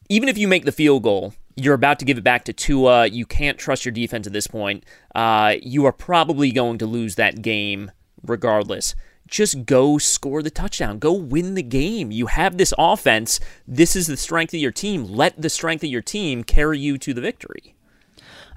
[0.08, 3.08] even if you make the field goal, you're about to give it back to Tua.
[3.08, 4.84] You can't trust your defense at this point.
[5.14, 7.90] Uh, you are probably going to lose that game
[8.22, 8.94] regardless
[9.28, 10.98] just go score the touchdown.
[10.98, 12.10] Go win the game.
[12.10, 13.40] You have this offense.
[13.66, 15.04] This is the strength of your team.
[15.04, 17.74] Let the strength of your team carry you to the victory.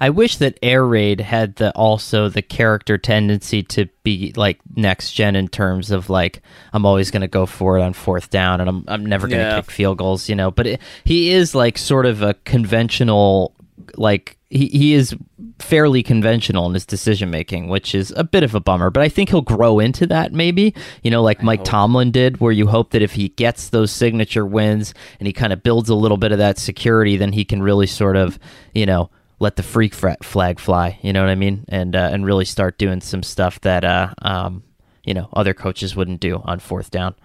[0.02, 5.14] I wish that Air Raid had the also the character tendency to be like next
[5.14, 6.42] gen in terms of like
[6.74, 9.42] I'm always going to go for it on fourth down and I'm I'm never going
[9.42, 9.62] to yeah.
[9.62, 10.50] kick field goals, you know.
[10.50, 13.54] But it, he is like sort of a conventional
[13.96, 15.16] like he, he is
[15.60, 18.90] fairly conventional in his decision making, which is a bit of a bummer.
[18.90, 21.68] But I think he'll grow into that maybe, you know, like I Mike hope.
[21.68, 25.54] Tomlin did, where you hope that if he gets those signature wins and he kind
[25.54, 28.38] of builds a little bit of that security, then he can really sort of,
[28.74, 31.00] you know, let the freak flag fly.
[31.02, 31.66] You know what I mean?
[31.70, 34.64] And uh, and really start doing some stuff that uh, um,
[35.06, 37.16] you know other coaches wouldn't do on fourth down.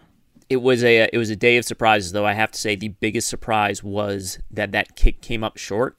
[0.48, 2.24] It was a it was a day of surprises, though.
[2.24, 5.98] I have to say the biggest surprise was that that kick came up short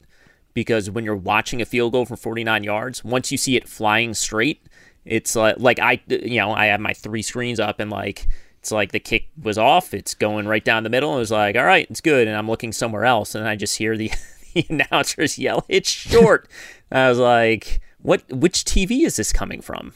[0.57, 4.15] because when you're watching a field goal from 49 yards, once you see it flying
[4.15, 4.59] straight,
[5.05, 8.27] it's like like I you know I have my three screens up and like
[8.57, 9.93] it's like the kick was off.
[9.93, 11.11] It's going right down the middle.
[11.11, 12.27] And it was like, all right, it's good.
[12.27, 14.09] And I'm looking somewhere else, and I just hear the,
[14.55, 16.49] the announcers yell, "It's short."
[16.91, 18.27] I was like, what?
[18.33, 19.93] Which TV is this coming from?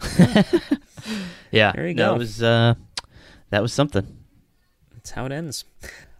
[1.50, 2.12] yeah, there you go.
[2.12, 2.74] that was uh,
[3.50, 4.16] that was something.
[4.92, 5.64] That's how it ends.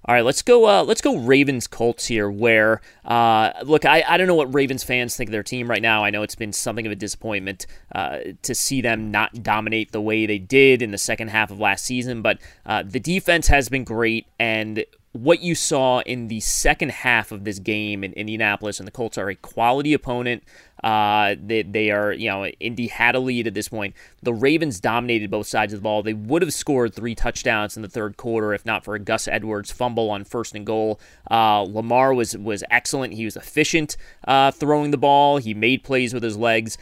[0.07, 0.67] All right, let's go.
[0.69, 2.31] Uh, let's go Ravens Colts here.
[2.31, 5.81] Where uh, look, I, I don't know what Ravens fans think of their team right
[5.81, 6.05] now.
[6.05, 10.03] I know it's been something of a disappointment uh, to see them not dominate the
[10.03, 12.21] way they did in the second half of last season.
[12.21, 17.33] But uh, the defense has been great, and what you saw in the second half
[17.33, 20.43] of this game in Indianapolis, and the Colts are a quality opponent.
[20.85, 23.95] Uh, they, they are, you know, Indy had a lead at this point.
[24.23, 26.03] The Ravens dominated both sides of the ball.
[26.03, 29.27] They would have scored three touchdowns in the third quarter if not for a Gus
[29.27, 31.01] Edwards fumble on first and goal.
[31.31, 33.15] Uh, Lamar was was excellent.
[33.15, 33.97] He was efficient
[34.29, 35.39] uh, throwing the ball.
[35.39, 36.77] He made plays with his legs.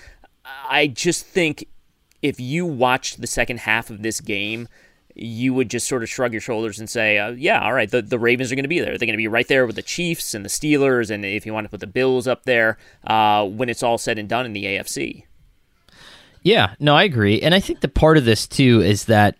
[0.68, 1.68] I just think
[2.22, 4.66] if you watched the second half of this game,
[5.14, 8.02] you would just sort of shrug your shoulders and say, uh, yeah, all right, the,
[8.02, 8.90] the Ravens are going to be there.
[8.90, 11.52] They're going to be right there with the Chiefs and the Steelers, and if you
[11.52, 14.52] want to put the Bills up there uh, when it's all said and done in
[14.52, 15.24] the AFC.
[16.42, 17.40] Yeah, no, I agree.
[17.40, 19.36] And I think the part of this, too, is that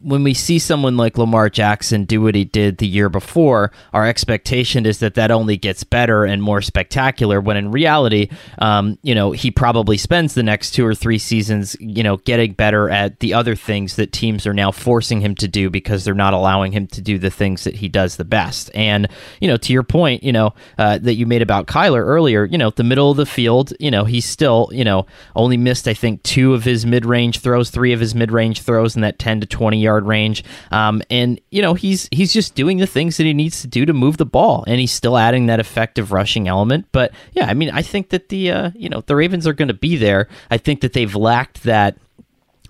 [0.00, 4.06] when we see someone like Lamar Jackson do what he did the year before, our
[4.06, 7.40] expectation is that that only gets better and more spectacular.
[7.40, 11.76] When in reality, um, you know, he probably spends the next two or three seasons,
[11.80, 15.48] you know, getting better at the other things that teams are now forcing him to
[15.48, 18.70] do because they're not allowing him to do the things that he does the best.
[18.74, 19.08] And
[19.40, 22.56] you know, to your point, you know, uh, that you made about Kyler earlier, you
[22.56, 25.06] know, the middle of the field, you know, he's still, you know,
[25.36, 29.02] only missed I think two of his mid-range throws, three of his mid-range throws in
[29.02, 30.44] that ten to twenty yard range.
[30.70, 33.84] Um, and you know he's he's just doing the things that he needs to do
[33.84, 36.86] to move the ball, and he's still adding that effective rushing element.
[36.92, 39.68] But yeah, I mean, I think that the uh, you know the Ravens are going
[39.68, 40.28] to be there.
[40.50, 41.98] I think that they've lacked that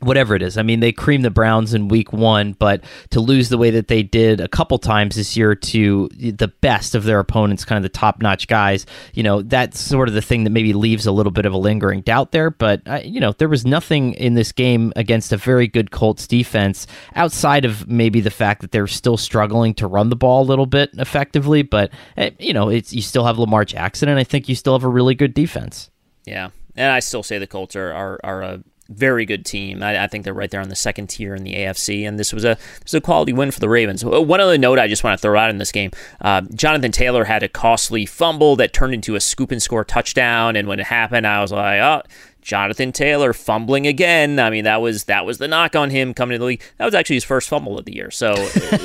[0.00, 0.56] whatever it is.
[0.56, 3.88] I mean, they creamed the Browns in week one, but to lose the way that
[3.88, 7.82] they did a couple times this year to the best of their opponents, kind of
[7.82, 11.12] the top notch guys, you know, that's sort of the thing that maybe leaves a
[11.12, 12.50] little bit of a lingering doubt there.
[12.50, 16.26] But, uh, you know, there was nothing in this game against a very good Colts
[16.26, 20.48] defense outside of maybe the fact that they're still struggling to run the ball a
[20.48, 21.62] little bit effectively.
[21.62, 24.74] But, eh, you know, it's you still have Lamar Jackson, and I think you still
[24.74, 25.90] have a really good defense.
[26.24, 26.50] Yeah.
[26.76, 29.82] And I still say the Colts are, are, are a very good team.
[29.82, 32.32] I, I, think they're right there on the second tier in the AFC, and this
[32.32, 34.04] was a this was a quality win for the Ravens.
[34.04, 37.24] One other note I just want to throw out in this game: uh, Jonathan Taylor
[37.24, 40.86] had a costly fumble that turned into a scoop and score touchdown, and when it
[40.86, 42.02] happened, I was like, oh.
[42.40, 44.38] Jonathan Taylor fumbling again.
[44.38, 46.62] I mean, that was that was the knock on him coming to the league.
[46.78, 48.10] That was actually his first fumble of the year.
[48.10, 48.30] So,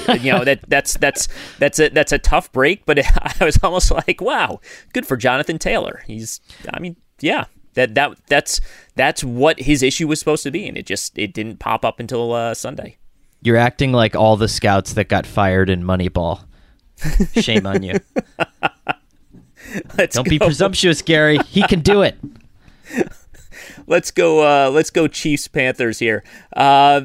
[0.09, 1.29] uh, you know that that's that's
[1.59, 2.85] that's a that's a tough break.
[2.85, 2.99] But
[3.41, 4.59] I was almost like, wow,
[4.91, 6.03] good for Jonathan Taylor.
[6.07, 6.41] He's,
[6.73, 8.61] I mean, yeah, that that that's
[8.95, 11.99] that's what his issue was supposed to be, and it just it didn't pop up
[11.99, 12.97] until uh, Sunday.
[13.41, 16.43] You're acting like all the scouts that got fired in Moneyball.
[17.35, 17.99] Shame on you.
[19.97, 20.29] Let's Don't go.
[20.29, 21.39] be presumptuous, Gary.
[21.47, 22.15] He can do it.
[23.87, 24.41] let's go.
[24.41, 25.07] Uh, let's go.
[25.07, 26.23] Chiefs Panthers here.
[26.55, 27.01] Uh,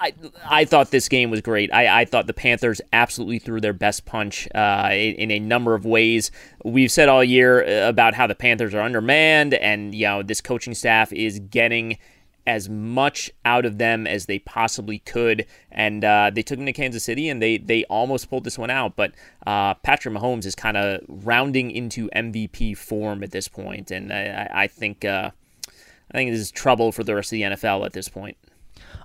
[0.00, 1.72] I I thought this game was great.
[1.72, 5.74] I, I thought the Panthers absolutely threw their best punch uh, in, in, a number
[5.74, 6.30] of ways.
[6.64, 10.74] We've said all year about how the Panthers are undermanned, and you know this coaching
[10.74, 11.98] staff is getting
[12.46, 16.72] as much out of them as they possibly could, and uh, they took them to
[16.72, 18.96] Kansas City, and they they almost pulled this one out.
[18.96, 19.12] But
[19.46, 24.48] uh, Patrick Mahomes is kind of rounding into MVP form at this point, and I,
[24.50, 25.30] I think uh,
[25.68, 28.38] I think this is trouble for the rest of the NFL at this point.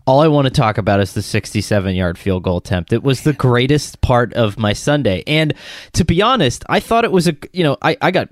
[0.06, 2.94] All I want to talk about is the 67 yard field goal attempt.
[2.94, 5.24] It was the greatest part of my Sunday.
[5.26, 5.54] And
[5.94, 8.30] to be honest, I thought it was a, you know, I, I got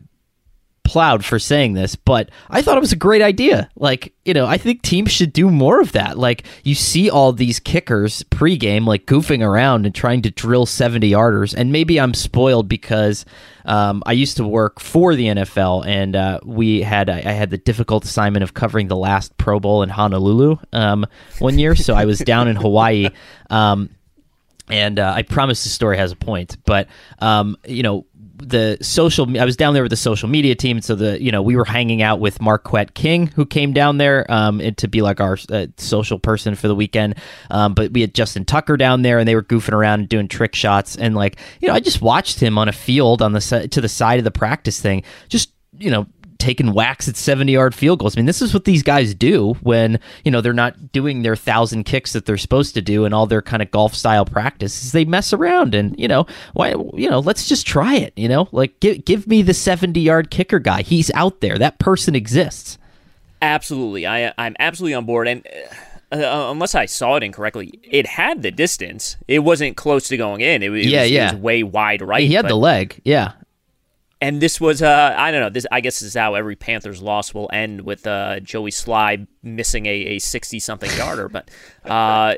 [0.84, 3.70] plowed for saying this, but I thought it was a great idea.
[3.76, 6.18] Like, you know, I think teams should do more of that.
[6.18, 11.10] Like, you see all these kickers pregame, like goofing around and trying to drill 70
[11.10, 11.54] yarders.
[11.56, 13.26] And maybe I'm spoiled because
[13.66, 17.58] um, I used to work for the NFL, and uh, we had I had the
[17.58, 21.06] difficult assignment of covering the last Pro Bowl in Honolulu um,
[21.40, 21.76] one year.
[21.76, 23.08] So I was down in Hawaii.
[23.50, 23.90] Um,
[24.70, 26.88] and uh, I promise the story has a point, but
[27.20, 28.06] um, you know,
[28.50, 31.42] the social I was down there with the social media team so the you know
[31.42, 35.20] we were hanging out with Marquette King who came down there um, to be like
[35.20, 37.16] our uh, social person for the weekend.
[37.50, 40.56] Um, but we had Justin Tucker down there and they were goofing around doing trick
[40.56, 40.96] shots.
[40.96, 43.90] And like you know I just watched him on a field on the to the
[43.90, 46.08] side of the practice thing just you know
[46.44, 48.16] taking whacks at 70 yard field goals.
[48.16, 51.36] I mean, this is what these guys do when, you know, they're not doing their
[51.36, 54.44] thousand kicks that they're supposed to do and all their kind of golf style practice
[54.44, 54.92] practices.
[54.92, 58.50] They mess around and, you know, why, you know, let's just try it, you know,
[58.52, 60.82] like give, give me the 70 yard kicker guy.
[60.82, 61.58] He's out there.
[61.58, 62.78] That person exists.
[63.42, 65.28] Absolutely, I I'm absolutely on board.
[65.28, 65.46] And
[66.14, 69.18] uh, uh, unless I saw it incorrectly, it had the distance.
[69.28, 70.64] It wasn't close to going in.
[70.64, 71.34] It, it Yeah, was, it yeah.
[71.34, 72.22] was way wide right.
[72.24, 73.02] he had the leg.
[73.04, 73.34] Yeah.
[74.24, 77.02] And this was uh I don't know this I guess this is how every Panthers
[77.02, 81.52] loss will end with uh Joey Slye missing a a sixty something yarder but
[81.84, 82.36] uh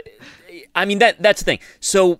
[0.74, 2.20] I mean that that's the thing so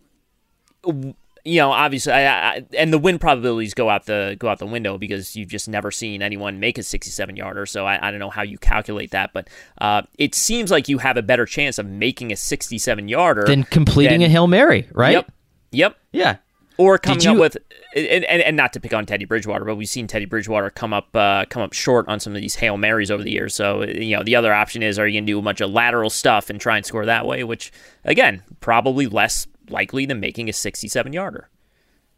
[0.88, 4.68] you know obviously I, I, and the win probabilities go out the go out the
[4.68, 8.20] window because you've just never seen anyone make a 67 yarder so I, I don't
[8.20, 9.48] know how you calculate that but
[9.80, 13.64] uh it seems like you have a better chance of making a 67 yarder than
[13.64, 15.14] completing than- a Hail Mary, right?
[15.14, 15.32] Yep.
[15.72, 15.98] Yep.
[16.12, 16.38] Yeah.
[16.78, 17.58] Or coming up with,
[17.96, 20.92] and, and, and not to pick on Teddy Bridgewater, but we've seen Teddy Bridgewater come
[20.92, 23.56] up uh, come up short on some of these hail marys over the years.
[23.56, 25.70] So you know the other option is, are you going to do a bunch of
[25.70, 27.46] lateral stuff and try and score that way?
[27.46, 27.72] Which
[28.04, 31.50] again, probably less likely than making a sixty-seven yarder.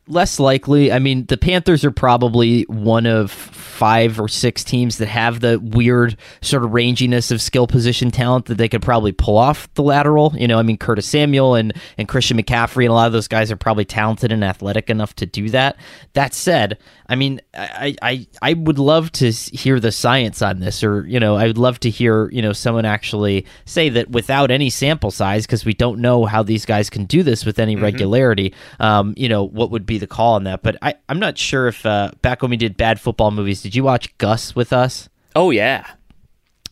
[0.07, 0.91] Less likely.
[0.91, 5.59] I mean, the Panthers are probably one of five or six teams that have the
[5.59, 9.83] weird sort of ranginess of skill position talent that they could probably pull off the
[9.83, 10.33] lateral.
[10.35, 13.27] You know, I mean, Curtis Samuel and, and Christian McCaffrey and a lot of those
[13.27, 15.77] guys are probably talented and athletic enough to do that.
[16.13, 16.79] That said,
[17.09, 21.19] I mean, I, I, I would love to hear the science on this, or, you
[21.19, 25.11] know, I would love to hear, you know, someone actually say that without any sample
[25.11, 29.13] size, because we don't know how these guys can do this with any regularity, um,
[29.15, 30.63] you know, what would be the call on that.
[30.63, 33.75] But I, I'm not sure if, uh, back when we did bad football movies, did
[33.75, 35.09] you watch Gus with us?
[35.35, 35.85] Oh, yeah.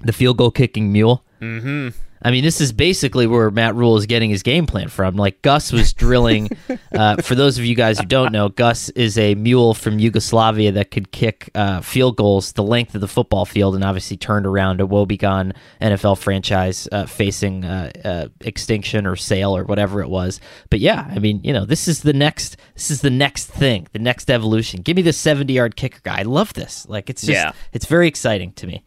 [0.01, 1.23] The field goal kicking mule?
[1.41, 1.89] Mm-hmm.
[2.26, 5.15] I mean, this is basically where Matt Rhule is getting his game plan from.
[5.15, 6.49] Like Gus was drilling.
[6.91, 10.71] uh, for those of you guys who don't know, Gus is a mule from Yugoslavia
[10.71, 14.47] that could kick uh, field goals the length of the football field, and obviously turned
[14.47, 20.09] around a woebegone NFL franchise uh, facing uh, uh, extinction or sale or whatever it
[20.09, 20.39] was.
[20.71, 22.57] But yeah, I mean, you know, this is the next.
[22.73, 24.82] This is the next thing, the next evolution.
[24.82, 26.21] Give me the seventy-yard kicker guy.
[26.21, 26.88] I love this.
[26.89, 27.51] Like it's just, Yeah.
[27.71, 28.84] it's very exciting to me.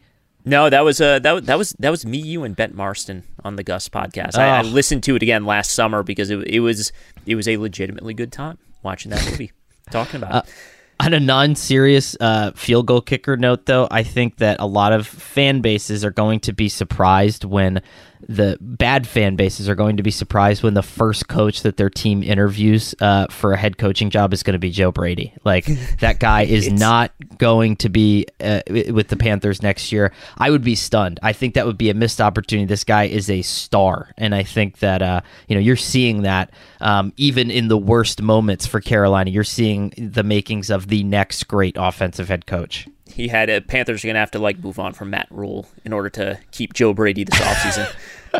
[0.49, 3.23] No, that was uh, that was that was that was me, you, and Bent Marston
[3.43, 4.37] on the Gus podcast.
[4.37, 4.63] I, I Oh.
[4.63, 6.91] listened to it again last summer because it, it was
[7.25, 9.51] it was a legitimately good time watching that movie,
[9.91, 11.05] talking about Uh, it.
[11.05, 15.05] on a non-serious uh, field goal kicker note, though, I think that a lot of
[15.07, 17.81] fan bases are going to be surprised when
[18.27, 21.89] the bad fan bases are going to be surprised when the first coach that their
[21.89, 25.33] team interviews uh, for a head coaching job is going to be Joe Brady.
[25.43, 25.65] Like
[25.99, 30.11] that guy is not going to be uh, with the Panthers next year.
[30.37, 31.19] I would be stunned.
[31.23, 32.65] I think that would be a missed opportunity.
[32.65, 36.51] This guy is a star, and I think that uh, you know you're seeing that
[36.81, 39.29] um, even in the worst moments for Carolina.
[39.29, 42.87] You're seeing the makings of the next great offensive head coach.
[43.07, 45.93] He had uh, Panthers are gonna have to like move on from Matt Rhule in
[45.93, 47.93] order to keep Joe Brady this offseason.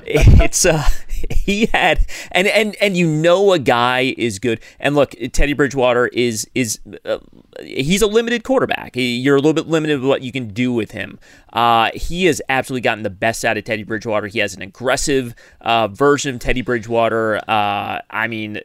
[0.05, 0.83] It's uh
[1.29, 4.59] he had and and and you know a guy is good.
[4.79, 7.19] And look Teddy Bridgewater is is uh,
[7.61, 8.91] he's a limited quarterback.
[8.95, 11.19] You're a little bit limited with what you can do with him.
[11.51, 14.27] Uh he has absolutely gotten the best out of Teddy Bridgewater.
[14.27, 17.37] He has an aggressive uh version of Teddy Bridgewater.
[17.47, 18.59] Uh I mean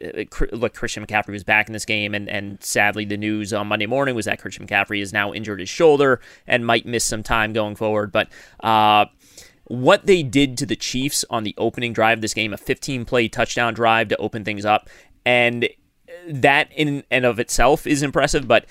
[0.51, 3.87] look Christian McCaffrey was back in this game and and sadly the news on Monday
[3.87, 7.53] morning was that Christian McCaffrey is now injured his shoulder and might miss some time
[7.53, 8.11] going forward.
[8.11, 8.29] But
[8.61, 9.05] uh
[9.65, 13.05] what they did to the Chiefs on the opening drive of this game, a 15
[13.05, 14.89] play touchdown drive to open things up.
[15.25, 15.67] And
[16.27, 18.65] that in and of itself is impressive, but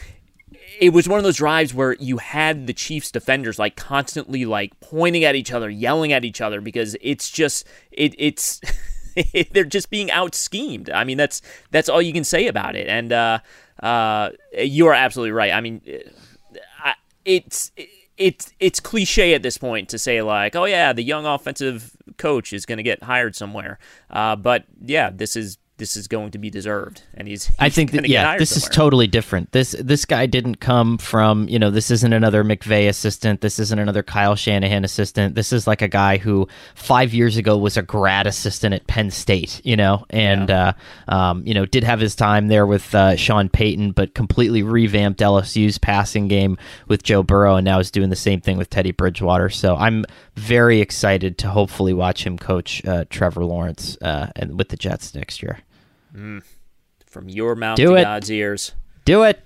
[0.80, 4.78] it was one of those drives where you had the Chiefs defenders like constantly like
[4.80, 8.60] pointing at each other, yelling at each other because it's just it it's
[9.52, 10.90] they're just being out schemed.
[10.90, 12.88] I mean that's that's all you can say about it.
[12.88, 13.38] And uh
[13.82, 15.52] uh you are absolutely right.
[15.52, 15.80] I mean
[16.82, 17.72] I, it's
[18.16, 22.52] it's it's cliche at this point to say like, oh yeah, the young offensive coach
[22.52, 23.78] is going to get hired somewhere.
[24.10, 27.50] Uh, but yeah, this is this is going to be deserved, and he's.
[27.58, 29.50] I think that yeah, this is totally different.
[29.50, 33.40] This this guy didn't come from you know this isn't another McVay assistant.
[33.40, 35.34] This isn't another Kyle Shanahan assistant.
[35.34, 36.46] This is like a guy who
[36.76, 39.60] five years ago was a grad assistant at Penn State.
[39.64, 40.74] You know, and uh,
[41.08, 45.18] um, you know did have his time there with uh, Sean Payton, but completely revamped
[45.18, 46.56] LSU's passing game
[46.86, 49.50] with Joe Burrow, and now is doing the same thing with Teddy Bridgewater.
[49.50, 50.04] So I'm
[50.36, 55.16] very excited to hopefully watch him coach uh, Trevor Lawrence uh, and with the Jets
[55.16, 55.58] next year.
[56.14, 56.42] Mm.
[57.06, 58.02] From your mouth Do to it.
[58.02, 58.72] God's ears.
[59.04, 59.42] Do it.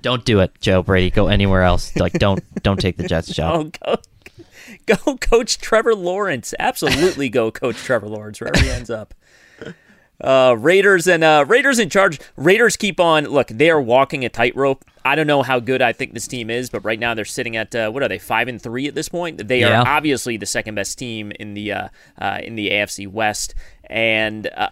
[0.00, 1.10] Don't do it, Joe Brady.
[1.10, 1.94] Go anywhere else.
[1.96, 3.76] Like don't don't take the Jets job.
[3.86, 3.96] Oh,
[4.86, 6.54] go, go, Coach Trevor Lawrence.
[6.58, 9.14] Absolutely, go, Coach Trevor Lawrence, wherever he ends up.
[10.20, 12.20] Uh, Raiders and uh, Raiders in charge.
[12.36, 13.24] Raiders keep on.
[13.24, 14.84] Look, they are walking a tightrope.
[15.04, 17.56] I don't know how good I think this team is, but right now they're sitting
[17.56, 19.48] at uh, what are they five and three at this point?
[19.48, 19.82] They Yeah.
[19.82, 21.88] are obviously the second best team in the uh,
[22.20, 23.54] uh, in the AFC West,
[23.90, 24.68] and uh,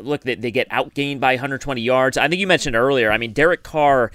[0.00, 2.16] look, they, they get outgained by 120 yards.
[2.16, 3.10] I think you mentioned earlier.
[3.10, 4.10] I mean, Derek Carr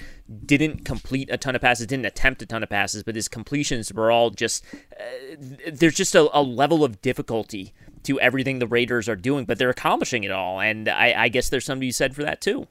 [0.45, 3.93] didn't complete a ton of passes, didn't attempt a ton of passes, but his completions
[3.93, 4.63] were all just.
[4.99, 5.35] Uh,
[5.71, 9.69] there's just a, a, level of difficulty to everything the Raiders are doing, but they're
[9.69, 12.67] accomplishing it all, and I, I guess there's something you said for that too.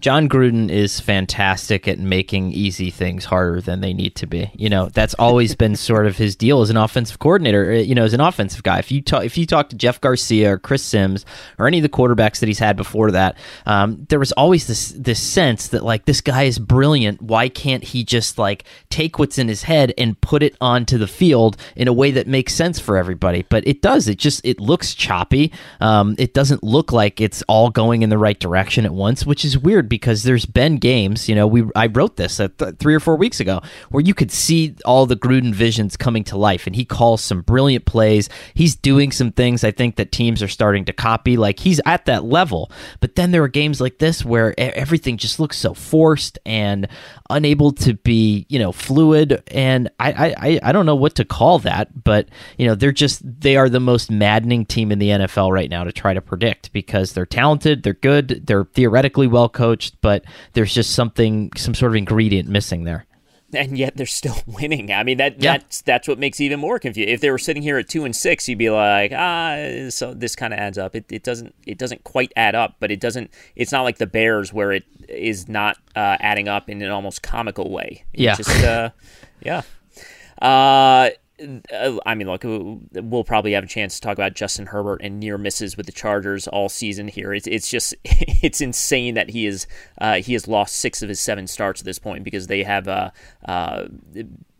[0.00, 4.50] Jon Gruden is fantastic at making easy things harder than they need to be.
[4.54, 7.72] You know, that's always been sort of his deal as an offensive coordinator.
[7.72, 10.00] Uh, you know, as an offensive guy, if you talk if you talk to Jeff
[10.00, 11.24] Garcia or Chris Sims
[11.58, 14.90] or any of the quarterbacks that he's had before that, um, there was always this
[14.96, 17.22] this sense that like this guy is brilliant.
[17.22, 21.08] Why can't he just like take what's in his head and put it onto the
[21.08, 23.44] field in a way that makes sense for everybody?
[23.48, 24.08] But it does.
[24.08, 25.52] It just it looks choppy.
[25.80, 29.44] Um, it doesn't look like it's all going in the right direction at once, which
[29.44, 32.76] is weird weird because there's been games, you know, we I wrote this uh, th-
[32.78, 33.60] three or four weeks ago
[33.90, 37.42] where you could see all the Gruden visions coming to life, and he calls some
[37.42, 38.28] brilliant plays.
[38.54, 41.36] He's doing some things I think that teams are starting to copy.
[41.36, 42.70] Like he's at that level,
[43.00, 46.88] but then there are games like this where everything just looks so forced and
[47.30, 49.42] unable to be, you know, fluid.
[49.48, 52.28] And I I I don't know what to call that, but
[52.58, 55.84] you know, they're just they are the most maddening team in the NFL right now
[55.84, 60.24] to try to predict because they're talented, they're good, they're theoretically well coached coached, but
[60.54, 63.06] there's just something, some sort of ingredient missing there.
[63.54, 64.92] And yet they're still winning.
[64.92, 65.52] I mean that yeah.
[65.52, 67.12] that's that's what makes it even more confusing.
[67.12, 69.56] If they were sitting here at two and six, you'd be like, ah,
[69.88, 70.96] so this kind of adds up.
[70.96, 73.30] It, it doesn't it doesn't quite add up, but it doesn't.
[73.54, 77.22] It's not like the Bears where it is not uh, adding up in an almost
[77.22, 78.04] comical way.
[78.12, 78.90] Yeah, just, uh,
[79.40, 79.62] yeah.
[80.42, 85.20] Uh, I mean, look, we'll probably have a chance to talk about Justin Herbert and
[85.20, 87.34] near misses with the Chargers all season here.
[87.34, 89.66] It's it's just it's insane that he is
[89.98, 92.88] uh, he has lost six of his seven starts at this point because they have
[92.88, 93.10] uh,
[93.44, 93.86] uh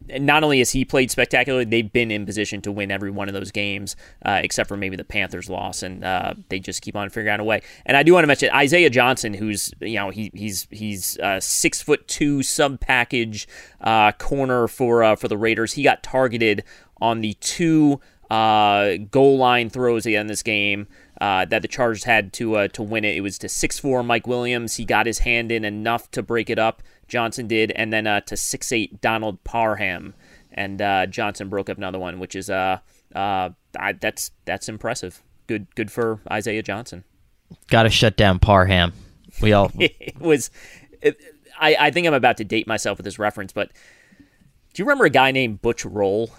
[0.09, 3.35] not only has he played spectacularly, they've been in position to win every one of
[3.35, 7.09] those games, uh, except for maybe the Panthers' loss, and uh, they just keep on
[7.09, 7.63] figuring out a way.
[7.85, 11.41] And I do want to mention Isaiah Johnson, who's you know he he's he's uh,
[11.41, 13.49] six foot two sub package
[14.19, 15.73] corner for uh, for the Raiders.
[15.73, 16.65] He got targeted
[17.01, 18.01] on the two
[18.31, 20.87] uh, goal line throws in this game.
[21.19, 23.17] Uh, that the Chargers had to uh, to win it.
[23.17, 24.77] It was to six four Mike Williams.
[24.77, 26.83] He got his hand in enough to break it up.
[27.09, 30.15] Johnson did, and then uh, to six eight Donald Parham,
[30.53, 32.79] and uh, Johnson broke up another one, which is uh,
[33.15, 35.23] uh I, that's that's impressive.
[35.47, 37.05] Good good for Isaiah Johnson.
[37.69, 38.93] Got to shut down Parham.
[39.41, 40.51] We all it was.
[41.01, 41.17] It,
[41.59, 43.71] I I think I'm about to date myself with this reference, but
[44.77, 46.31] do you remember a guy named Butch Rolle?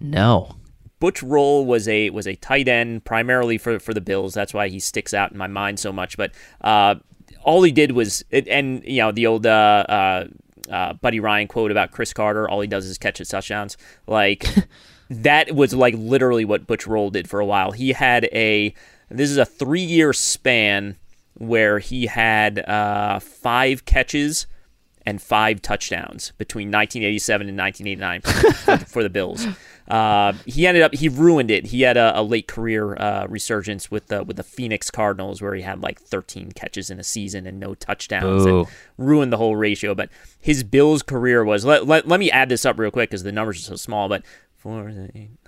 [0.00, 0.56] No.
[1.00, 4.34] Butch Rolle was a was a tight end primarily for for the Bills.
[4.34, 6.16] That's why he sticks out in my mind so much.
[6.16, 6.96] But uh,
[7.44, 10.24] all he did was, and you know, the old uh, uh,
[10.70, 13.76] uh, Buddy Ryan quote about Cris Carter: "All he does is catch his touchdowns."
[14.06, 14.46] Like
[15.10, 17.72] that was like literally what Butch Rolle did for a while.
[17.72, 18.74] He had a
[19.10, 20.96] this is a three year span
[21.34, 24.46] where he had uh, five catches
[25.06, 28.20] and five touchdowns between 1987 and 1989
[28.80, 29.46] for, for the Bills.
[29.86, 31.66] Uh, he ended up he ruined it.
[31.66, 35.54] He had a, a late career uh, resurgence with the with the Phoenix Cardinals, where
[35.54, 38.60] he had like 13 catches in a season and no touchdowns, Ooh.
[38.60, 39.94] and ruined the whole ratio.
[39.94, 40.08] But
[40.40, 43.32] his Bills career was let, let, let me add this up real quick because the
[43.32, 44.08] numbers are so small.
[44.08, 44.22] But
[44.56, 45.38] four, eight, nine,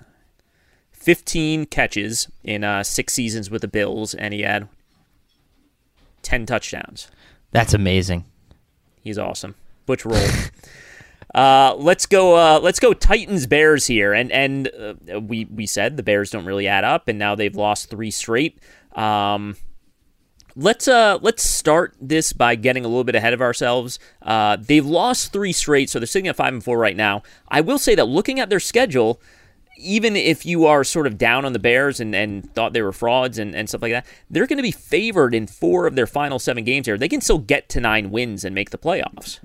[0.91, 4.67] 15 catches in uh, six seasons with the Bills, and he had
[6.21, 7.09] 10 touchdowns.
[7.51, 8.25] That's amazing.
[9.01, 9.55] He's awesome.
[9.85, 10.19] Butch Rolle.
[11.33, 12.35] Uh, let's go.
[12.35, 12.93] Uh, let's go.
[12.93, 14.69] Titans Bears here, and and
[15.13, 18.11] uh, we we said the Bears don't really add up, and now they've lost three
[18.11, 18.59] straight.
[18.95, 19.55] Um,
[20.55, 23.99] let's uh let's start this by getting a little bit ahead of ourselves.
[24.21, 27.21] Uh, they've lost three straight, so they're sitting at five and four right now.
[27.47, 29.21] I will say that looking at their schedule,
[29.77, 32.91] even if you are sort of down on the Bears and, and thought they were
[32.91, 36.07] frauds and, and stuff like that, they're going to be favored in four of their
[36.07, 36.97] final seven games here.
[36.97, 39.39] They can still get to nine wins and make the playoffs.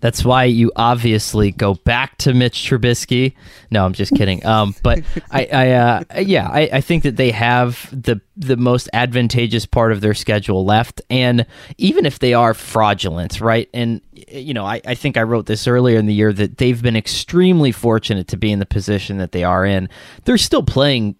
[0.00, 3.34] That's why you obviously go back to Mitch Trubisky.
[3.70, 4.44] No, I'm just kidding.
[4.44, 8.88] Um, but I, I uh, yeah, I, I think that they have the the most
[8.92, 11.46] advantageous part of their schedule left, and
[11.76, 13.68] even if they are fraudulent, right?
[13.74, 16.80] And you know, I, I think I wrote this earlier in the year that they've
[16.80, 19.88] been extremely fortunate to be in the position that they are in.
[20.24, 21.16] They're still playing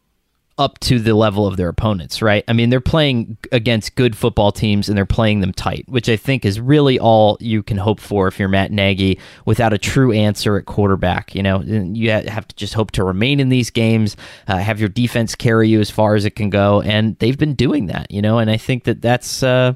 [0.60, 2.44] up to the level of their opponents, right?
[2.46, 6.16] I mean, they're playing against good football teams and they're playing them tight, which I
[6.16, 10.12] think is really all you can hope for if you're Matt Nagy without a true
[10.12, 11.34] answer at quarterback.
[11.34, 14.90] You know, you have to just hope to remain in these games, uh, have your
[14.90, 18.20] defense carry you as far as it can go, and they've been doing that, you
[18.20, 19.42] know, and I think that that's.
[19.42, 19.72] Uh,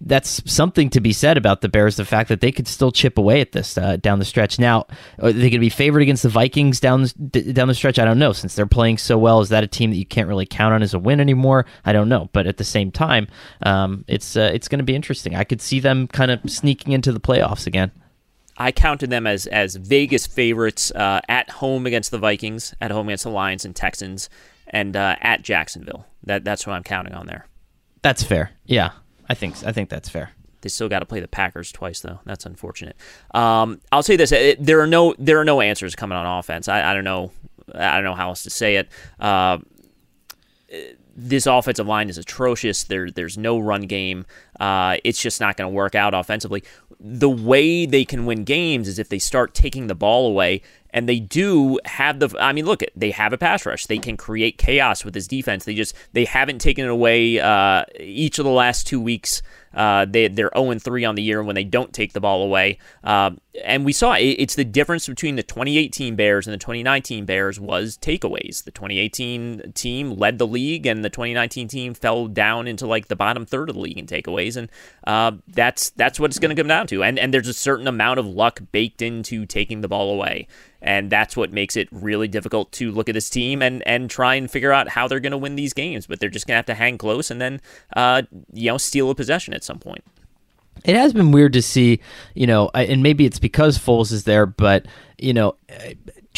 [0.00, 1.96] that's something to be said about the Bears.
[1.96, 4.58] The fact that they could still chip away at this uh, down the stretch.
[4.58, 4.86] Now,
[5.18, 7.06] are they going to be favored against the Vikings down
[7.52, 7.98] down the stretch?
[7.98, 8.32] I don't know.
[8.32, 10.82] Since they're playing so well, is that a team that you can't really count on
[10.82, 11.66] as a win anymore?
[11.84, 12.28] I don't know.
[12.32, 13.26] But at the same time,
[13.62, 15.34] um, it's uh, it's going to be interesting.
[15.34, 17.90] I could see them kind of sneaking into the playoffs again.
[18.56, 23.08] I counted them as as Vegas favorites uh, at home against the Vikings, at home
[23.08, 24.28] against the Lions and Texans,
[24.66, 26.06] and uh, at Jacksonville.
[26.24, 27.46] That that's what I'm counting on there.
[28.02, 28.50] That's fair.
[28.64, 28.90] Yeah,
[29.28, 30.32] I think I think that's fair.
[30.60, 32.20] They still got to play the Packers twice, though.
[32.24, 32.96] That's unfortunate.
[33.32, 36.68] Um, I'll say this: it, there are no there are no answers coming on offense.
[36.68, 37.30] I, I, don't know.
[37.74, 38.88] I don't know how else to say it.
[39.20, 39.58] Uh,
[41.16, 42.84] this offensive line is atrocious.
[42.84, 44.26] There, there's no run game.
[44.58, 46.62] Uh, it's just not going to work out offensively
[47.00, 50.62] the way they can win games is if they start taking the ball away
[50.98, 54.16] and they do have the i mean look they have a pass rush they can
[54.16, 58.44] create chaos with this defense they just they haven't taken it away uh, each of
[58.44, 59.40] the last two weeks
[59.74, 62.42] uh, they, they're 0 and 3 on the year when they don't take the ball
[62.42, 62.78] away.
[63.04, 63.30] Uh,
[63.64, 67.58] and we saw it, it's the difference between the 2018 Bears and the 2019 Bears
[67.58, 68.64] was takeaways.
[68.64, 73.16] The 2018 team led the league, and the 2019 team fell down into like the
[73.16, 74.56] bottom third of the league in takeaways.
[74.56, 74.68] And
[75.04, 77.02] uh, that's that's what it's going to come down to.
[77.02, 80.46] And and there's a certain amount of luck baked into taking the ball away
[80.88, 84.34] and that's what makes it really difficult to look at this team and and try
[84.36, 86.06] and figure out how they're going to win these games.
[86.06, 87.60] But they're just going to have to hang close and then
[87.94, 88.22] uh,
[88.54, 90.02] you know steal a possession at some point.
[90.84, 92.00] It has been weird to see,
[92.34, 94.86] you know, and maybe it's because Foles is there, but
[95.18, 95.56] you know,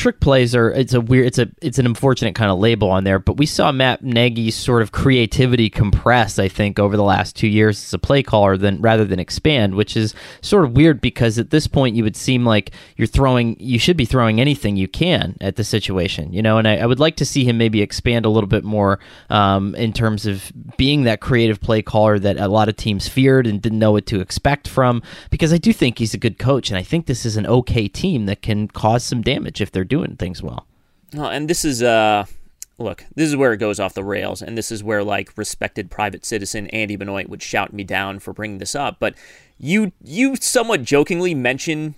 [0.01, 3.05] trick plays are it's a weird it's a it's an unfortunate kind of label on
[3.05, 7.37] there but we saw matt nagy's sort of creativity compress i think over the last
[7.37, 11.03] two years as a play caller than rather than expand which is sort of weird
[11.03, 14.75] because at this point you would seem like you're throwing you should be throwing anything
[14.75, 17.59] you can at the situation you know and i, I would like to see him
[17.59, 22.19] maybe expand a little bit more um, in terms of being that creative play caller
[22.19, 25.59] that a lot of teams feared and didn't know what to expect from because i
[25.59, 28.41] do think he's a good coach and i think this is an okay team that
[28.41, 30.67] can cause some damage if they're doing things well.
[31.13, 32.25] well and this is uh
[32.79, 35.91] look, this is where it goes off the rails, and this is where like respected
[35.91, 38.97] private citizen Andy Benoit would shout me down for bringing this up.
[38.99, 39.15] But
[39.59, 41.95] you you somewhat jokingly mention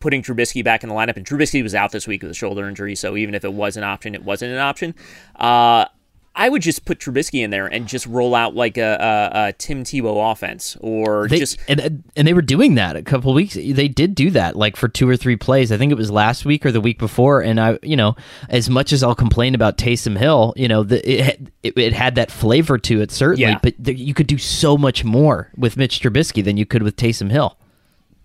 [0.00, 2.68] putting Trubisky back in the lineup, and Trubisky was out this week with a shoulder
[2.68, 4.94] injury, so even if it was an option, it wasn't an option.
[5.36, 5.86] Uh,
[6.34, 9.52] I would just put Trubisky in there and just roll out like a, a, a
[9.52, 13.52] Tim Tebow offense, or they, just and and they were doing that a couple weeks.
[13.54, 15.70] They did do that like for two or three plays.
[15.70, 17.42] I think it was last week or the week before.
[17.42, 18.16] And I, you know,
[18.48, 22.14] as much as I'll complain about Taysom Hill, you know, the, it, it, it had
[22.14, 23.58] that flavor to it certainly, yeah.
[23.62, 26.96] but the, you could do so much more with Mitch Trubisky than you could with
[26.96, 27.58] Taysom Hill.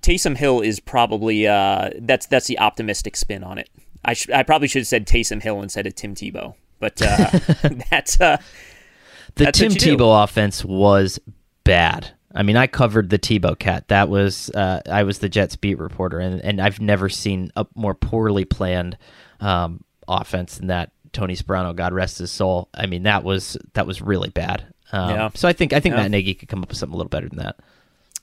[0.02, 3.70] Taysom Hill is probably uh, that's that's the optimistic spin on it.
[4.06, 6.56] I sh- I probably should have said Taysom Hill instead of Tim Tebow.
[6.80, 7.32] But uh,
[7.92, 8.38] that's uh,
[9.36, 10.10] the that's Tim Tebow do.
[10.10, 11.20] offense was
[11.64, 12.12] bad.
[12.34, 13.88] I mean, I covered the Tebow cat.
[13.88, 17.66] That was uh, I was the Jets beat reporter, and, and I've never seen a
[17.76, 18.98] more poorly planned
[19.40, 20.92] um, offense than that.
[21.14, 22.70] Tony Sparano, God rest his soul.
[22.74, 24.66] I mean, that was that was really bad.
[24.92, 25.30] Um, yeah.
[25.34, 26.04] So I think I think yeah.
[26.04, 27.58] Matt Nagy could come up with something a little better than that.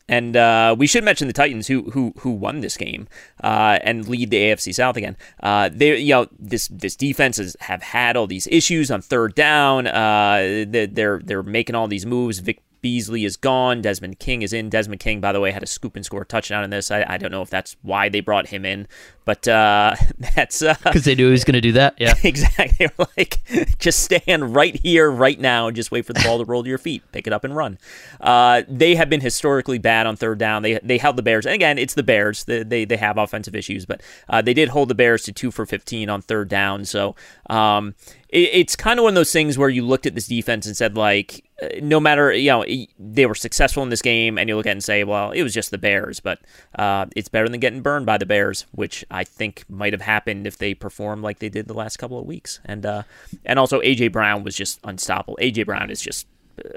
[0.09, 3.09] And uh, we should mention the Titans, who who who won this game
[3.43, 5.17] uh, and lead the AFC South again.
[5.43, 9.35] Uh, they, you know, this this defense has have had all these issues on third
[9.35, 9.87] down.
[9.87, 12.41] Uh, they're they're making all these moves.
[12.41, 13.80] Vic Beasley is gone.
[13.80, 14.68] Desmond King is in.
[14.68, 16.91] Desmond King, by the way, had a scoop and score touchdown in this.
[16.91, 18.87] I, I don't know if that's why they brought him in,
[19.24, 19.97] but uh,
[20.37, 21.95] that's because uh, they knew he was going to do that.
[21.99, 22.74] Yeah, exactly.
[22.85, 23.39] They were like,
[23.78, 26.68] just stand right here, right now, and just wait for the ball to roll to
[26.68, 27.78] your feet, pick it up and run.
[28.20, 30.62] Uh, they have been historically bad on third down.
[30.62, 32.45] They they held the Bears, and again, it's the Bears.
[32.45, 35.51] They they, they have offensive issues, but uh, they did hold the Bears to two
[35.51, 36.85] for fifteen on third down.
[36.85, 37.14] So
[37.49, 37.95] um,
[38.35, 40.76] it, it's kind of one of those things where you looked at this defense and
[40.76, 41.45] said like
[41.80, 42.64] no matter you know
[42.99, 45.43] they were successful in this game and you look at it and say well it
[45.43, 46.41] was just the bears but
[46.78, 50.47] uh, it's better than getting burned by the bears which i think might have happened
[50.47, 52.61] if they performed like they did the last couple of weeks.
[52.64, 53.03] And uh,
[53.45, 55.39] and also aj brown was just unstoppable.
[55.41, 56.26] Aj brown is just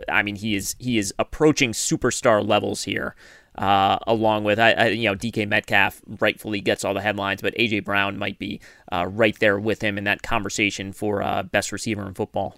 [0.10, 3.16] i mean he is he is approaching superstar levels here
[3.58, 7.56] uh, along with I, I, you know DK Metcalf rightfully gets all the headlines, but
[7.56, 11.72] AJ Brown might be uh, right there with him in that conversation for uh, best
[11.72, 12.56] receiver in football.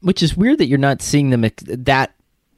[0.00, 2.15] Which is weird that you're not seeing them that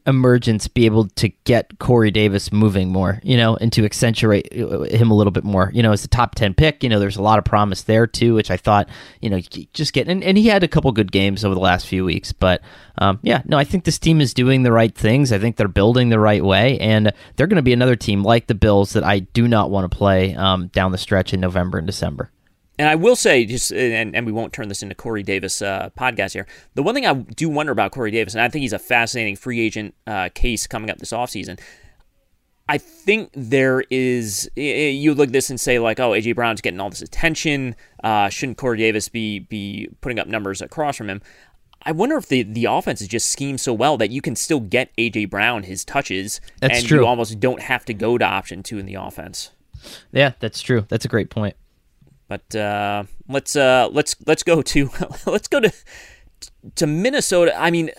[0.09, 4.81] emergence be able to get Corey Davis moving more, you know, and to accentuate uh,
[4.85, 5.71] him a little bit more.
[5.75, 8.07] You know, as a top 10 pick, you know, there's a lot of promise there
[8.07, 8.89] too, which I thought,
[9.21, 9.39] you know,
[9.75, 12.33] just get, and, and he had a couple good games over the last few weeks.
[12.33, 12.63] But
[12.97, 15.31] um, yeah, no, I think this team is doing the right things.
[15.31, 16.79] I think they're building the right way.
[16.79, 19.91] And they're going to be another team like the Bills that I do not want
[19.91, 22.33] to play um, down the stretch in November and December.
[22.79, 25.91] And I will say, just and, and we won't turn this into Corey Davis uh,
[25.99, 26.47] podcast here.
[26.75, 29.37] The one thing I do wonder about Corey Davis, and I think he's a fascinating
[29.37, 31.59] free agent uh, case coming up this offseason.
[32.69, 34.49] I think there is.
[34.55, 37.75] You look at this and say like, "Oh, AJ Brown's getting all this attention.
[38.05, 41.23] Uh, shouldn't Corey Davis be be putting up numbers across from him?"
[41.83, 44.61] I wonder if the, the offense is just schemed so well that you can still
[44.61, 47.01] get AJ Brown his touches, That's and true.
[47.01, 49.53] you almost don't have to go to option two in the offense.
[50.13, 50.85] Yeah, that's true.
[50.89, 51.57] That's a great point.
[52.29, 54.91] But uh, let's uh, let's let's go to
[55.27, 55.73] let's go to
[56.77, 57.59] to Minnesota.
[57.59, 57.91] I mean,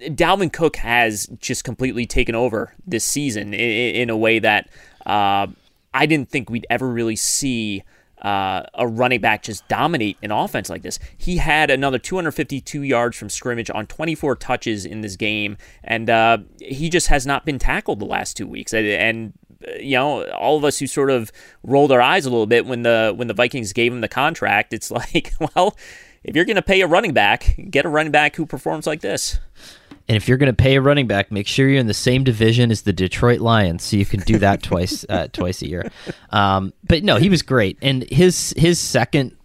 [0.00, 4.70] Dalvin Cook has just completely taken over this season in, in a way that
[5.04, 5.48] uh,
[5.92, 7.82] I didn't think we'd ever really see.
[8.20, 11.00] Uh, a running back just dominate an offense like this.
[11.18, 16.38] He had another 252 yards from scrimmage on 24 touches in this game, and uh,
[16.60, 18.72] he just has not been tackled the last two weeks.
[18.72, 19.32] And,
[19.80, 21.32] you know, all of us who sort of
[21.62, 24.72] rolled our eyes a little bit when the when the Vikings gave him the contract,
[24.72, 25.76] it's like, well,
[26.24, 29.00] if you're going to pay a running back, get a running back who performs like
[29.00, 29.38] this.
[30.08, 32.24] And if you're going to pay a running back, make sure you're in the same
[32.24, 35.90] division as the Detroit Lions, so you can do that twice uh, twice a year.
[36.30, 39.36] Um, but no, he was great, and his his second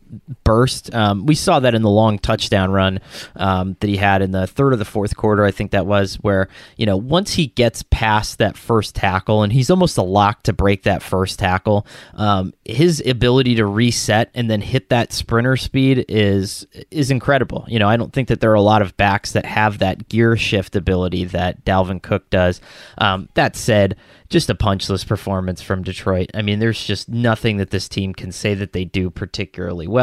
[0.44, 0.94] burst.
[0.94, 3.00] Um, we saw that in the long touchdown run
[3.36, 5.46] um, that he had in the third or the fourth quarter.
[5.46, 6.48] I think that was where
[6.78, 10.54] you know once he gets past that first tackle, and he's almost a lock to
[10.54, 11.86] break that first tackle.
[12.16, 17.66] Um, his ability to reset and then hit that sprinter speed is is incredible.
[17.68, 20.10] You know, I don't think that there are a lot of backs that have that
[20.10, 22.62] gear shift ability that Dalvin Cook does.
[22.98, 23.98] Um, that said,
[24.30, 26.30] just a punchless performance from Detroit.
[26.34, 29.97] I mean, there's just nothing that this team can say that they do particularly well.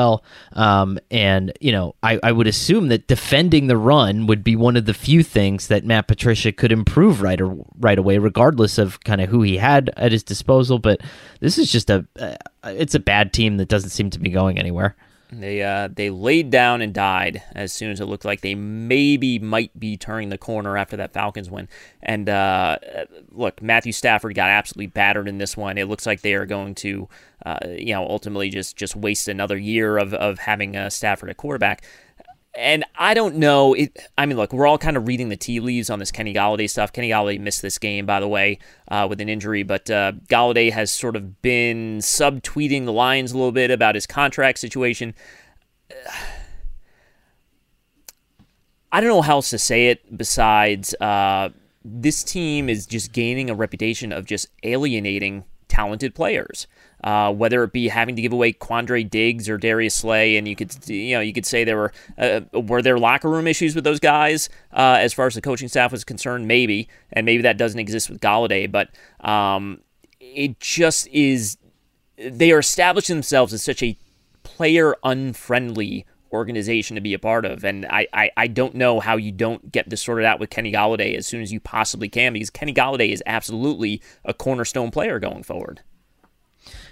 [0.52, 4.76] Um, and, you know, I, I would assume that defending the run would be one
[4.76, 9.00] of the few things that Matt Patricia could improve right, or, right away, regardless of
[9.00, 10.78] kind of who he had at his disposal.
[10.78, 11.00] But
[11.40, 14.58] this is just a, uh, it's a bad team that doesn't seem to be going
[14.58, 14.96] anywhere.
[15.32, 19.40] They uh, they laid down and died as soon as it looked like they maybe
[19.40, 21.68] might be turning the corner after that Falcons win.
[22.00, 22.78] And uh,
[23.32, 25.76] look, Matthew Stafford got absolutely battered in this one.
[25.76, 27.08] It looks like they are going to,
[27.44, 31.36] uh, you know, ultimately just just waste another year of of having uh, Stafford at
[31.36, 31.84] quarterback.
[32.56, 33.74] And I don't know.
[33.74, 36.32] It, I mean, look, we're all kind of reading the tea leaves on this Kenny
[36.32, 36.92] Golladay stuff.
[36.92, 40.70] Kenny Golladay missed this game, by the way, uh, with an injury, but uh, Golladay
[40.70, 45.14] has sort of been subtweeting the Lions a little bit about his contract situation.
[48.92, 51.48] I don't know how else to say it besides uh,
[51.84, 56.68] this team is just gaining a reputation of just alienating talented players.
[57.04, 60.56] Uh, whether it be having to give away Quandre Diggs or Darius Slay, and you
[60.56, 63.84] could you know you could say there were uh, were there locker room issues with
[63.84, 67.58] those guys uh, as far as the coaching staff was concerned, maybe, and maybe that
[67.58, 68.88] doesn't exist with Golladay, but
[69.20, 69.82] um,
[70.18, 71.58] it just is.
[72.16, 73.98] They are establishing themselves as such a
[74.42, 77.64] player unfriendly organization to be a part of.
[77.64, 80.72] And I, I, I, don't know how you don't get this sorted out with Kenny
[80.72, 85.18] Golladay as soon as you possibly can, because Kenny Golladay is absolutely a cornerstone player
[85.18, 85.82] going forward.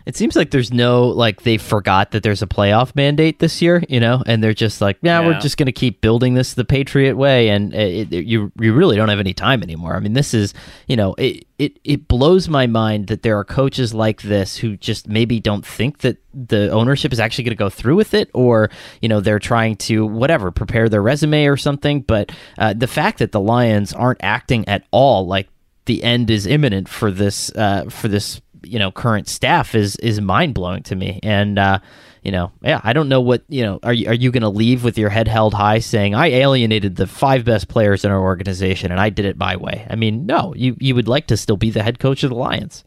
[0.07, 3.83] It seems like there's no like they forgot that there's a playoff mandate this year,
[3.89, 5.27] you know, and they're just like, yeah, Yeah.
[5.27, 8.73] we're just going to keep building this the Patriot way, and it, it- you you
[8.73, 9.95] really don't have any time anymore.
[9.97, 10.55] I mean, this is
[10.89, 14.77] you know, it it it blows my mind that there are coaches like this who
[14.77, 18.31] just maybe don't think that the ownership is actually going to go through with it,
[18.35, 18.70] or
[19.01, 22.01] you know, they're trying to whatever prepare their resume or something.
[22.01, 25.49] But uh, the fact that the Lions aren't acting at all like
[25.85, 30.21] the end is imminent for this uh, for this you know current staff is is
[30.21, 31.21] mind blowing to me.
[31.23, 31.79] And uh,
[32.23, 33.81] you know, yeah, I don't know what you know.
[33.83, 36.97] Are you are you going to leave with your head held high, saying I alienated
[36.97, 39.87] the five best players in our organization and I did it my way?
[39.91, 42.37] I mean, no, you you would like to still be the head coach of the
[42.37, 42.85] Lions.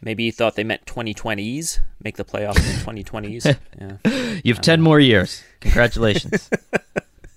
[0.00, 3.56] Maybe you thought they meant 2020s, make the playoffs in 2020s.
[3.80, 4.40] Yeah.
[4.44, 5.42] You have ten more years.
[5.60, 6.50] Congratulations.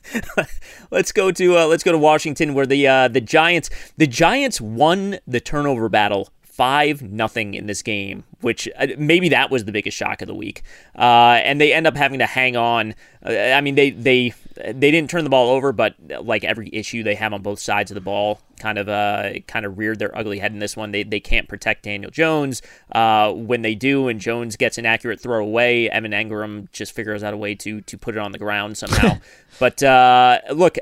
[0.91, 4.61] let's go to uh, let's go to Washington, where the uh, the Giants the Giants
[4.61, 9.71] won the turnover battle five nothing in this game, which uh, maybe that was the
[9.71, 10.63] biggest shock of the week.
[10.97, 12.95] Uh, and they end up having to hang on.
[13.23, 16.69] Uh, I mean, they they they didn't turn the ball over, but uh, like every
[16.73, 19.99] issue they have on both sides of the ball, kind of uh kind of reared
[19.99, 20.91] their ugly head in this one.
[20.91, 22.63] They they can't protect Daniel Jones.
[22.91, 27.23] Uh, when they do, and Jones gets an accurate throw away, Evan Engram just figures
[27.23, 29.19] out a way to to put it on the ground somehow.
[29.59, 30.77] but uh, look.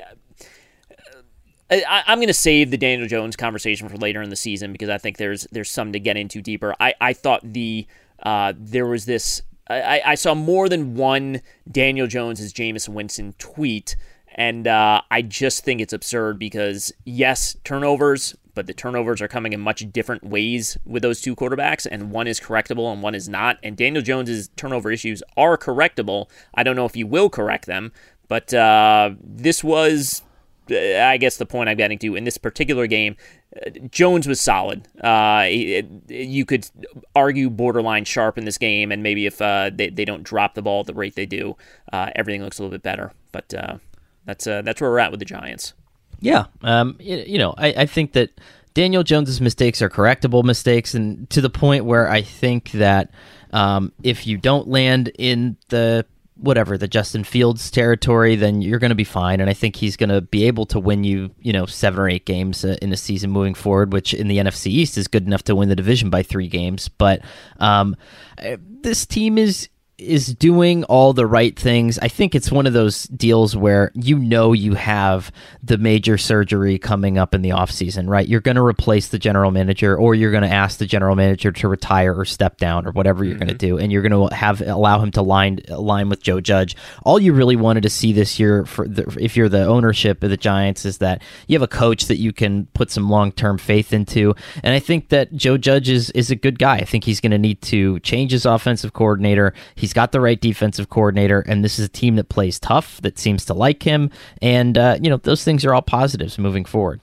[1.70, 4.88] I, I'm going to save the Daniel Jones conversation for later in the season because
[4.88, 6.74] I think there's there's some to get into deeper.
[6.78, 7.86] I, I thought the
[8.22, 13.34] uh, there was this I, I saw more than one Daniel Jones as Jameis Winston
[13.38, 13.96] tweet,
[14.36, 19.54] And uh, I just think it's absurd because, yes, turnovers, but the turnovers are coming
[19.54, 23.30] in much different ways with those two quarterbacks, and one is correctable and one is
[23.30, 23.58] not.
[23.62, 26.28] And Daniel Jones's turnover issues are correctable.
[26.54, 27.92] I don't know if he will correct them,
[28.28, 30.22] but uh, this was,
[30.70, 33.16] I guess, the point I'm getting to in this particular game.
[33.54, 34.86] Uh, Jones was solid.
[35.00, 36.68] Uh, you could
[37.14, 40.62] argue borderline sharp in this game, and maybe if uh, they, they don't drop the
[40.62, 41.56] ball at the rate they do,
[41.92, 43.12] uh, everything looks a little bit better.
[43.32, 43.78] But uh,
[44.24, 45.74] that's uh, that's where we're at with the Giants.
[46.20, 48.30] Yeah, um, you, you know, I, I think that
[48.74, 53.10] Daniel Jones's mistakes are correctable mistakes, and to the point where I think that
[53.52, 56.04] um, if you don't land in the
[56.36, 59.40] whatever the Justin Fields territory, then you're going to be fine.
[59.40, 62.08] And I think he's going to be able to win you, you know, seven or
[62.08, 65.26] eight games uh, in a season moving forward, which in the NFC East is good
[65.26, 66.88] enough to win the division by three games.
[66.88, 67.22] But
[67.58, 67.96] um,
[68.38, 71.98] uh, this team is is doing all the right things.
[71.98, 75.32] I think it's one of those deals where you know you have
[75.62, 78.28] the major surgery coming up in the offseason, right?
[78.28, 81.50] You're going to replace the general manager or you're going to ask the general manager
[81.50, 83.44] to retire or step down or whatever you're mm-hmm.
[83.44, 86.40] going to do and you're going to have allow him to line line with Joe
[86.40, 86.76] Judge.
[87.04, 90.30] All you really wanted to see this year for the, if you're the ownership of
[90.30, 93.92] the Giants is that you have a coach that you can put some long-term faith
[93.92, 94.34] into.
[94.62, 96.76] And I think that Joe Judge is is a good guy.
[96.76, 99.54] I think he's going to need to change his offensive coordinator.
[99.74, 103.18] He's got the right defensive coordinator, and this is a team that plays tough, that
[103.18, 104.10] seems to like him,
[104.42, 107.00] and uh, you know those things are all positives moving forward.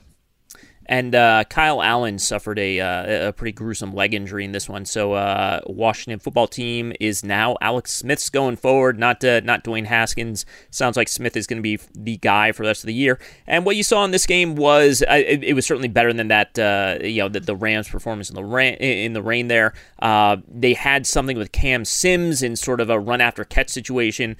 [0.93, 4.85] And uh, Kyle Allen suffered a, uh, a pretty gruesome leg injury in this one.
[4.85, 9.87] So uh, Washington football team is now Alex Smith's going forward, not uh, not Dwayne
[9.87, 10.45] Haskins.
[10.69, 13.17] Sounds like Smith is going to be the guy for the rest of the year.
[13.47, 16.27] And what you saw in this game was uh, it, it, was certainly better than
[16.27, 16.59] that.
[16.59, 19.73] Uh, you know the, the, Rams' performance in the rain in the rain there.
[19.99, 24.37] they had something with Cam Sims in sort of a run after catch situation.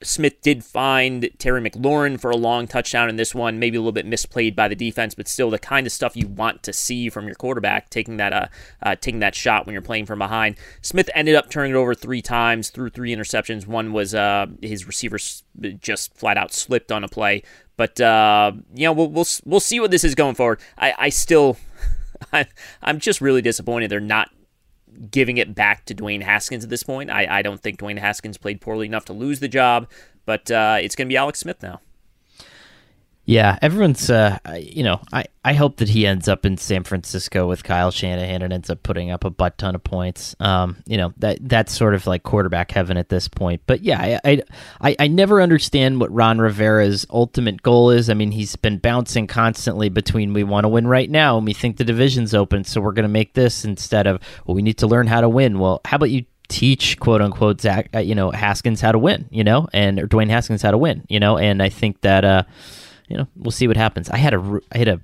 [0.00, 3.90] Smith did find Terry McLaurin for a long touchdown in this one, maybe a little
[3.90, 7.08] bit misplayed by the defense, but still the kind of stuff you want to see
[7.08, 8.46] from your quarterback taking that uh,
[8.82, 10.56] uh, taking that shot when you're playing from behind.
[10.82, 13.66] Smith ended up turning it over three times, threw three interceptions.
[13.66, 15.18] One was uh, his receiver
[15.80, 17.42] just flat out slipped on a play.
[17.78, 20.60] But uh, you know we'll, we'll we'll see what this is going forward.
[20.76, 21.56] I, I still
[22.32, 22.46] I,
[22.82, 24.30] I'm just really disappointed they're not
[25.10, 27.10] giving it back to Dwayne Haskins at this point.
[27.10, 29.88] I, I don't think Dwayne Haskins played poorly enough to lose the job,
[30.26, 31.80] but uh, it's going to be Alex Smith now.
[33.28, 37.48] Yeah, everyone's, uh, you know, I, I hope that he ends up in San Francisco
[37.48, 40.36] with Kyle Shanahan and ends up putting up a butt ton of points.
[40.38, 43.62] Um, you know, that that's sort of like quarterback heaven at this point.
[43.66, 44.42] But yeah, I,
[44.80, 48.08] I, I never understand what Ron Rivera's ultimate goal is.
[48.08, 51.52] I mean, he's been bouncing constantly between we want to win right now and we
[51.52, 54.78] think the division's open, so we're going to make this instead of, well, we need
[54.78, 55.58] to learn how to win.
[55.58, 59.26] Well, how about you teach quote unquote Zach, uh, you know, Haskins how to win,
[59.32, 62.24] you know, and or Dwayne Haskins how to win, you know, and I think that,
[62.24, 62.44] uh,
[63.08, 64.10] you know, we'll see what happens.
[64.10, 65.00] I had a I had a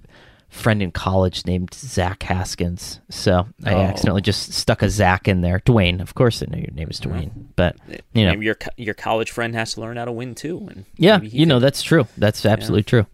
[0.49, 3.81] friend in college named Zach Haskins, so I oh.
[3.81, 5.61] accidentally just stuck a Zach in there.
[5.61, 7.77] Dwayne, of course, I know your name is Dwayne, but
[8.13, 10.67] you know, your your college friend has to learn how to win too.
[10.71, 12.07] And yeah, you know that's true.
[12.17, 13.05] That's absolutely yeah.
[13.05, 13.07] true.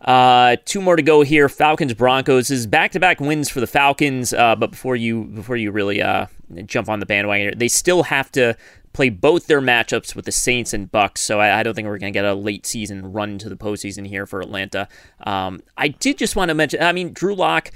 [0.00, 1.48] Uh, two more to go here.
[1.48, 4.32] Falcons Broncos is back to back wins for the Falcons.
[4.32, 6.26] Uh, but before you before you really uh,
[6.64, 8.56] jump on the bandwagon, they still have to
[8.96, 11.18] play both their matchups with the Saints and Bucs.
[11.18, 13.56] So I, I don't think we're going to get a late season run to the
[13.56, 14.88] postseason here for Atlanta.
[15.24, 16.82] Um, I did just want to mention.
[16.82, 17.70] I mean, Drew Lock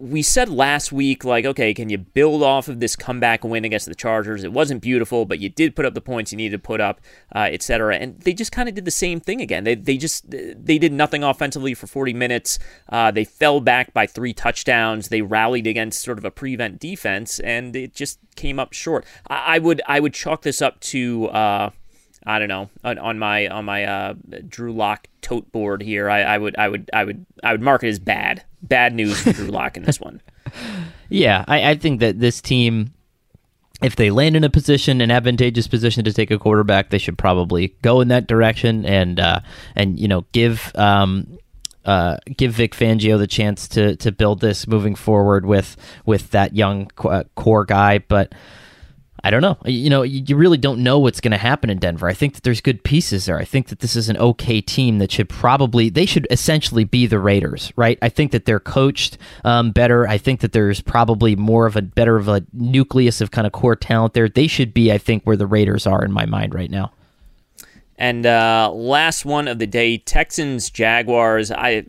[0.00, 3.86] we said last week, like, okay, can you build off of this comeback win against
[3.86, 4.44] the Chargers?
[4.44, 7.00] It wasn't beautiful, but you did put up the points you needed to put up,
[7.34, 7.96] uh, etc.
[7.96, 9.64] And they just kind of did the same thing again.
[9.64, 12.58] They, they just they did nothing offensively for 40 minutes.
[12.88, 15.08] Uh, they fell back by three touchdowns.
[15.08, 19.04] They rallied against sort of a prevent defense, and it just came up short.
[19.28, 21.28] I, I would I would chalk this up to.
[21.28, 21.70] Uh,
[22.26, 24.14] I don't know on, on my on my uh,
[24.48, 26.10] Drew Lock tote board here.
[26.10, 28.44] I, I, would I would I would I would mark it as bad.
[28.62, 30.20] Bad news for Drew Lock in this one.
[31.12, 32.94] Yeah, I, I think that this team,
[33.82, 37.18] if they land in a position, an advantageous position to take a quarterback, they should
[37.18, 39.40] probably go in that direction and uh,
[39.74, 41.36] and you know give um,
[41.84, 45.76] uh, give Vic Fangio the chance to to build this moving forward with
[46.06, 48.32] with that young core guy, but.
[49.22, 49.58] I don't know.
[49.64, 52.08] You know, you really don't know what's going to happen in Denver.
[52.08, 53.38] I think that there's good pieces there.
[53.38, 57.06] I think that this is an okay team that should probably they should essentially be
[57.06, 57.98] the Raiders, right?
[58.00, 60.08] I think that they're coached um, better.
[60.08, 63.52] I think that there's probably more of a better of a nucleus of kind of
[63.52, 64.28] core talent there.
[64.28, 66.92] They should be, I think, where the Raiders are in my mind right now.
[67.98, 71.50] And uh, last one of the day, Texans Jaguars.
[71.50, 71.84] I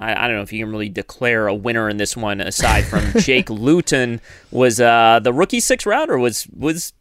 [0.00, 2.84] I, I, don't know if you can really declare a winner in this one aside
[2.84, 6.92] from Jake Luton was uh, the rookie six rounder was was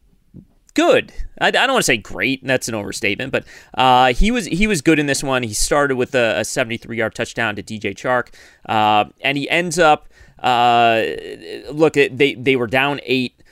[0.73, 1.13] good.
[1.39, 2.45] I, I don't want to say great.
[2.45, 5.43] That's an overstatement, but uh, he was he was good in this one.
[5.43, 8.33] He started with a, a 73 yard touchdown to DJ Chark,
[8.67, 10.07] uh, and he ends up.
[10.39, 11.03] Uh,
[11.71, 13.42] look, they they were down eight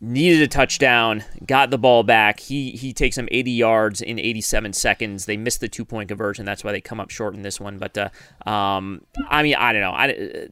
[0.00, 2.40] needed a touchdown, got the ball back.
[2.40, 5.26] He he takes them 80 yards in 87 seconds.
[5.26, 6.44] They missed the two point conversion.
[6.44, 7.78] That's why they come up short in this one.
[7.78, 9.90] But uh, um, I mean, I don't know.
[9.90, 10.48] I,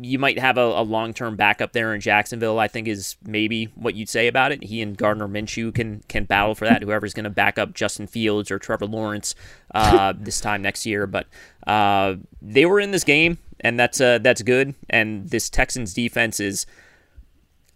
[0.00, 2.58] you might have a, a long term backup there in Jacksonville.
[2.58, 4.64] I think is maybe what you'd say about it.
[4.64, 6.82] He and Gardner Minshew can can battle for that.
[6.82, 9.34] Whoever's going to back up Justin Fields or Trevor Lawrence
[9.74, 11.06] uh, this time next year.
[11.06, 11.26] But
[11.66, 14.74] uh, they were in this game, and that's uh, that's good.
[14.88, 16.66] And this Texans defense is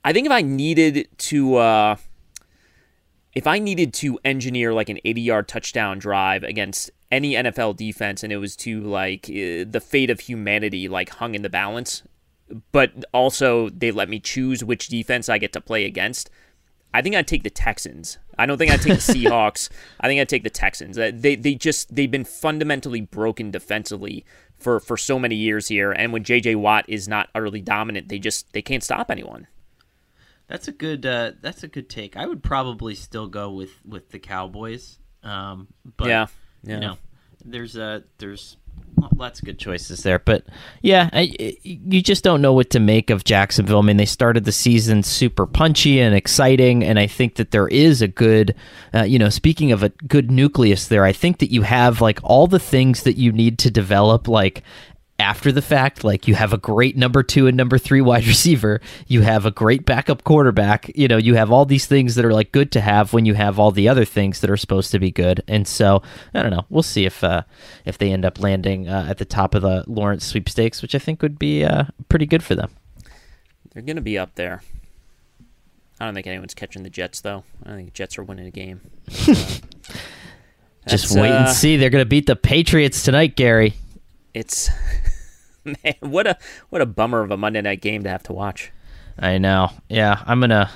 [0.04, 1.96] I think if I needed to, uh,
[3.34, 8.22] if I needed to engineer like an 80 yard touchdown drive against any NFL defense
[8.22, 12.02] and it was to like uh, the fate of humanity like hung in the balance,
[12.72, 16.30] but also they let me choose which defense I get to play against,
[16.92, 18.18] I think I'd take the Texans.
[18.38, 19.68] I don't think I'd take the Seahawks.
[20.00, 20.98] I think I'd take the Texans.
[20.98, 24.24] Uh, they they just they've been fundamentally broken defensively
[24.58, 28.18] for for so many years here, and when JJ Watt is not utterly dominant, they
[28.18, 29.46] just they can't stop anyone.
[30.50, 31.06] That's a good.
[31.06, 32.16] Uh, that's a good take.
[32.16, 34.98] I would probably still go with with the Cowboys.
[35.22, 36.26] Um, but yeah,
[36.64, 36.74] yeah.
[36.74, 36.98] you know,
[37.44, 38.56] there's a there's
[39.14, 40.18] lots of good choices there.
[40.18, 40.44] But
[40.82, 43.78] yeah, I, you just don't know what to make of Jacksonville.
[43.78, 47.68] I mean, they started the season super punchy and exciting, and I think that there
[47.68, 48.54] is a good,
[48.92, 52.18] uh, you know, speaking of a good nucleus there, I think that you have like
[52.24, 54.62] all the things that you need to develop, like
[55.20, 56.02] after the fact.
[56.02, 58.80] Like you have a great number two and number three wide receiver.
[59.06, 60.90] You have a great backup quarterback.
[60.96, 63.34] You know, you have all these things that are like good to have when you
[63.34, 65.44] have all the other things that are supposed to be good.
[65.46, 66.02] And so
[66.34, 66.64] I don't know.
[66.70, 67.42] We'll see if uh,
[67.84, 70.98] if they end up landing uh, at the top of the Lawrence sweepstakes, which I
[70.98, 72.70] think would be uh, pretty good for them.
[73.72, 74.62] They're going to be up there.
[76.00, 77.44] I don't think anyone's catching the Jets though.
[77.64, 78.80] I think the Jets are winning a game.
[80.88, 81.76] Just wait and uh, see.
[81.76, 83.74] They're going to beat the Patriots tonight, Gary.
[84.32, 84.70] It's
[85.64, 86.38] man, what a
[86.68, 88.72] what a bummer of a Monday night game to have to watch.
[89.18, 89.70] I know.
[89.88, 90.70] Yeah, I'm gonna.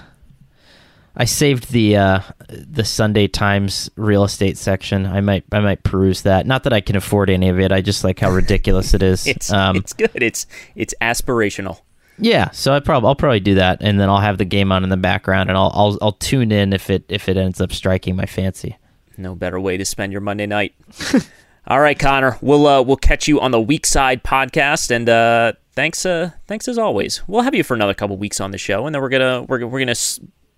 [1.17, 5.07] I saved the uh, the Sunday Times real estate section.
[5.07, 6.47] I might I might peruse that.
[6.47, 7.73] Not that I can afford any of it.
[7.73, 9.27] I just like how ridiculous it is.
[9.27, 10.11] it's um, it's good.
[10.15, 11.81] It's it's aspirational.
[12.19, 14.85] Yeah, so I probably I'll probably do that, and then I'll have the game on
[14.85, 17.73] in the background, and I'll I'll I'll tune in if it if it ends up
[17.73, 18.77] striking my fancy.
[19.17, 20.75] No better way to spend your Monday night.
[21.67, 22.37] All right, Conor.
[22.43, 26.69] We'll uh, we'll catch you on the week side podcast, and uh, thanks uh, thanks
[26.69, 27.27] as always.
[27.27, 29.67] We'll have you for another couple weeks on the show, and then we're gonna we're
[29.67, 29.95] we're gonna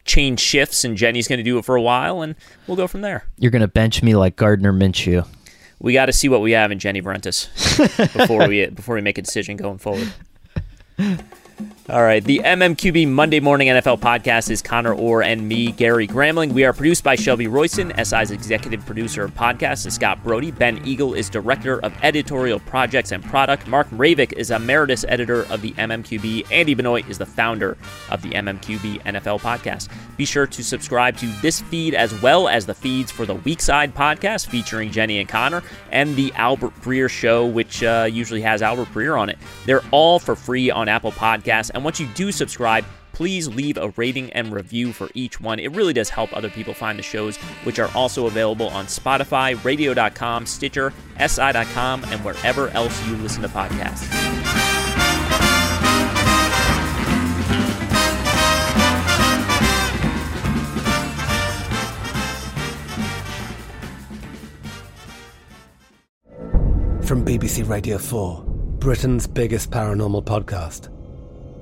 [0.04, 2.34] change shifts, and Jenny's gonna do it for a while, and
[2.66, 3.24] we'll go from there.
[3.38, 5.26] You're gonna bench me like Gardner Minshew.
[5.78, 7.48] We got to see what we have in Jenny Vrentas
[8.16, 10.12] before we before we make a decision going forward.
[11.88, 16.52] All right, the MMQB Monday Morning NFL podcast is Conor Orr and me, Gary Gramling.
[16.52, 17.92] We are produced by Shelby Royston.
[17.96, 20.50] SI's executive producer of podcasts is Scott Brody.
[20.50, 23.68] Ben Eagle is director of editorial projects and product.
[23.68, 26.50] Mark Mravic is emeritus editor of the MMQB.
[26.50, 27.78] Andy Benoit is the founder
[28.10, 29.88] of the MMQB NFL podcast.
[30.16, 33.92] Be sure to subscribe to this feed as well as the feeds for the Weekside
[33.92, 35.62] podcast featuring Jenny and Conor
[35.92, 39.38] and the Albert Breer show, which uh, usually has Albert Breer on it.
[39.66, 41.45] They're all for free on Apple Podcasts.
[41.46, 45.58] And once you do subscribe, please leave a rating and review for each one.
[45.58, 49.62] It really does help other people find the shows, which are also available on Spotify,
[49.64, 54.06] radio.com, Stitcher, SI.com, and wherever else you listen to podcasts.
[67.06, 68.44] From BBC Radio 4,
[68.80, 70.95] Britain's biggest paranormal podcast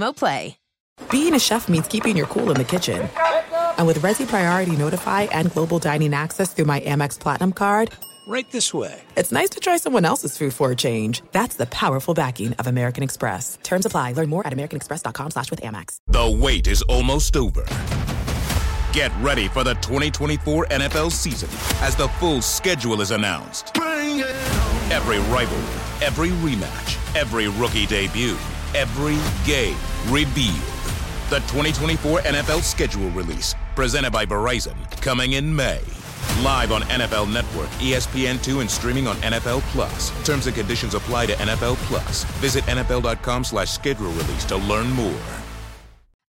[0.00, 0.56] Xumo Play.
[1.10, 3.08] Being a chef means keeping your cool in the kitchen.
[3.78, 7.90] And with Resi Priority Notify and Global Dining Access through my Amex Platinum card,
[8.28, 9.02] Right this way.
[9.16, 11.22] it's nice to try someone else's food for a change.
[11.32, 13.58] That's the powerful backing of American Express.
[13.62, 14.12] Terms apply.
[14.12, 15.96] Learn more at americanexpress.com slash with Amex.
[16.06, 17.64] The wait is almost over.
[18.92, 21.48] Get ready for the 2024 NFL season
[21.82, 23.76] as the full schedule is announced.
[24.92, 28.36] Every rivalry, every rematch, every rookie debut,
[28.74, 29.76] every game
[30.08, 30.56] revealed.
[31.30, 35.80] The 2024 NFL schedule release, presented by Verizon, coming in May.
[36.42, 40.10] Live on NFL Network, E ESPN2, and streaming on NFL Plus.
[40.24, 42.24] Terms and conditions apply to NFL Plus.
[42.40, 45.20] Visit NFL.com slash schedule release to learn more.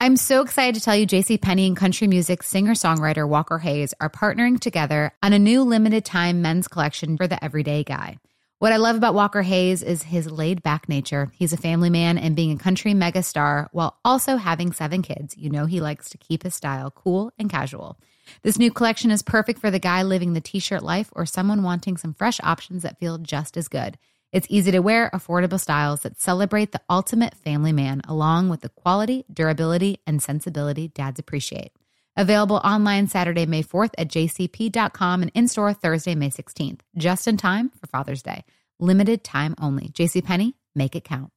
[0.01, 4.11] I'm so excited to tell you JC Penney and country music singer-songwriter Walker Hayes are
[4.11, 8.19] partnering together on a new limited time men's collection for the everyday guy.
[8.67, 11.31] What I love about Walker Hayes is his laid-back nature.
[11.33, 15.37] He's a family man and being a country megastar while also having seven kids.
[15.39, 17.97] You know he likes to keep his style cool and casual.
[18.43, 21.97] This new collection is perfect for the guy living the t-shirt life or someone wanting
[21.97, 23.99] some fresh options that feel just as good.
[24.33, 28.69] It's easy to wear, affordable styles that celebrate the ultimate family man, along with the
[28.71, 31.71] quality, durability, and sensibility dads appreciate.
[32.17, 37.37] Available online Saturday, May 4th at jcp.com and in store Thursday, May 16th, just in
[37.37, 38.43] time for Father's Day.
[38.79, 39.89] Limited time only.
[39.89, 41.31] JCPenney, make it count.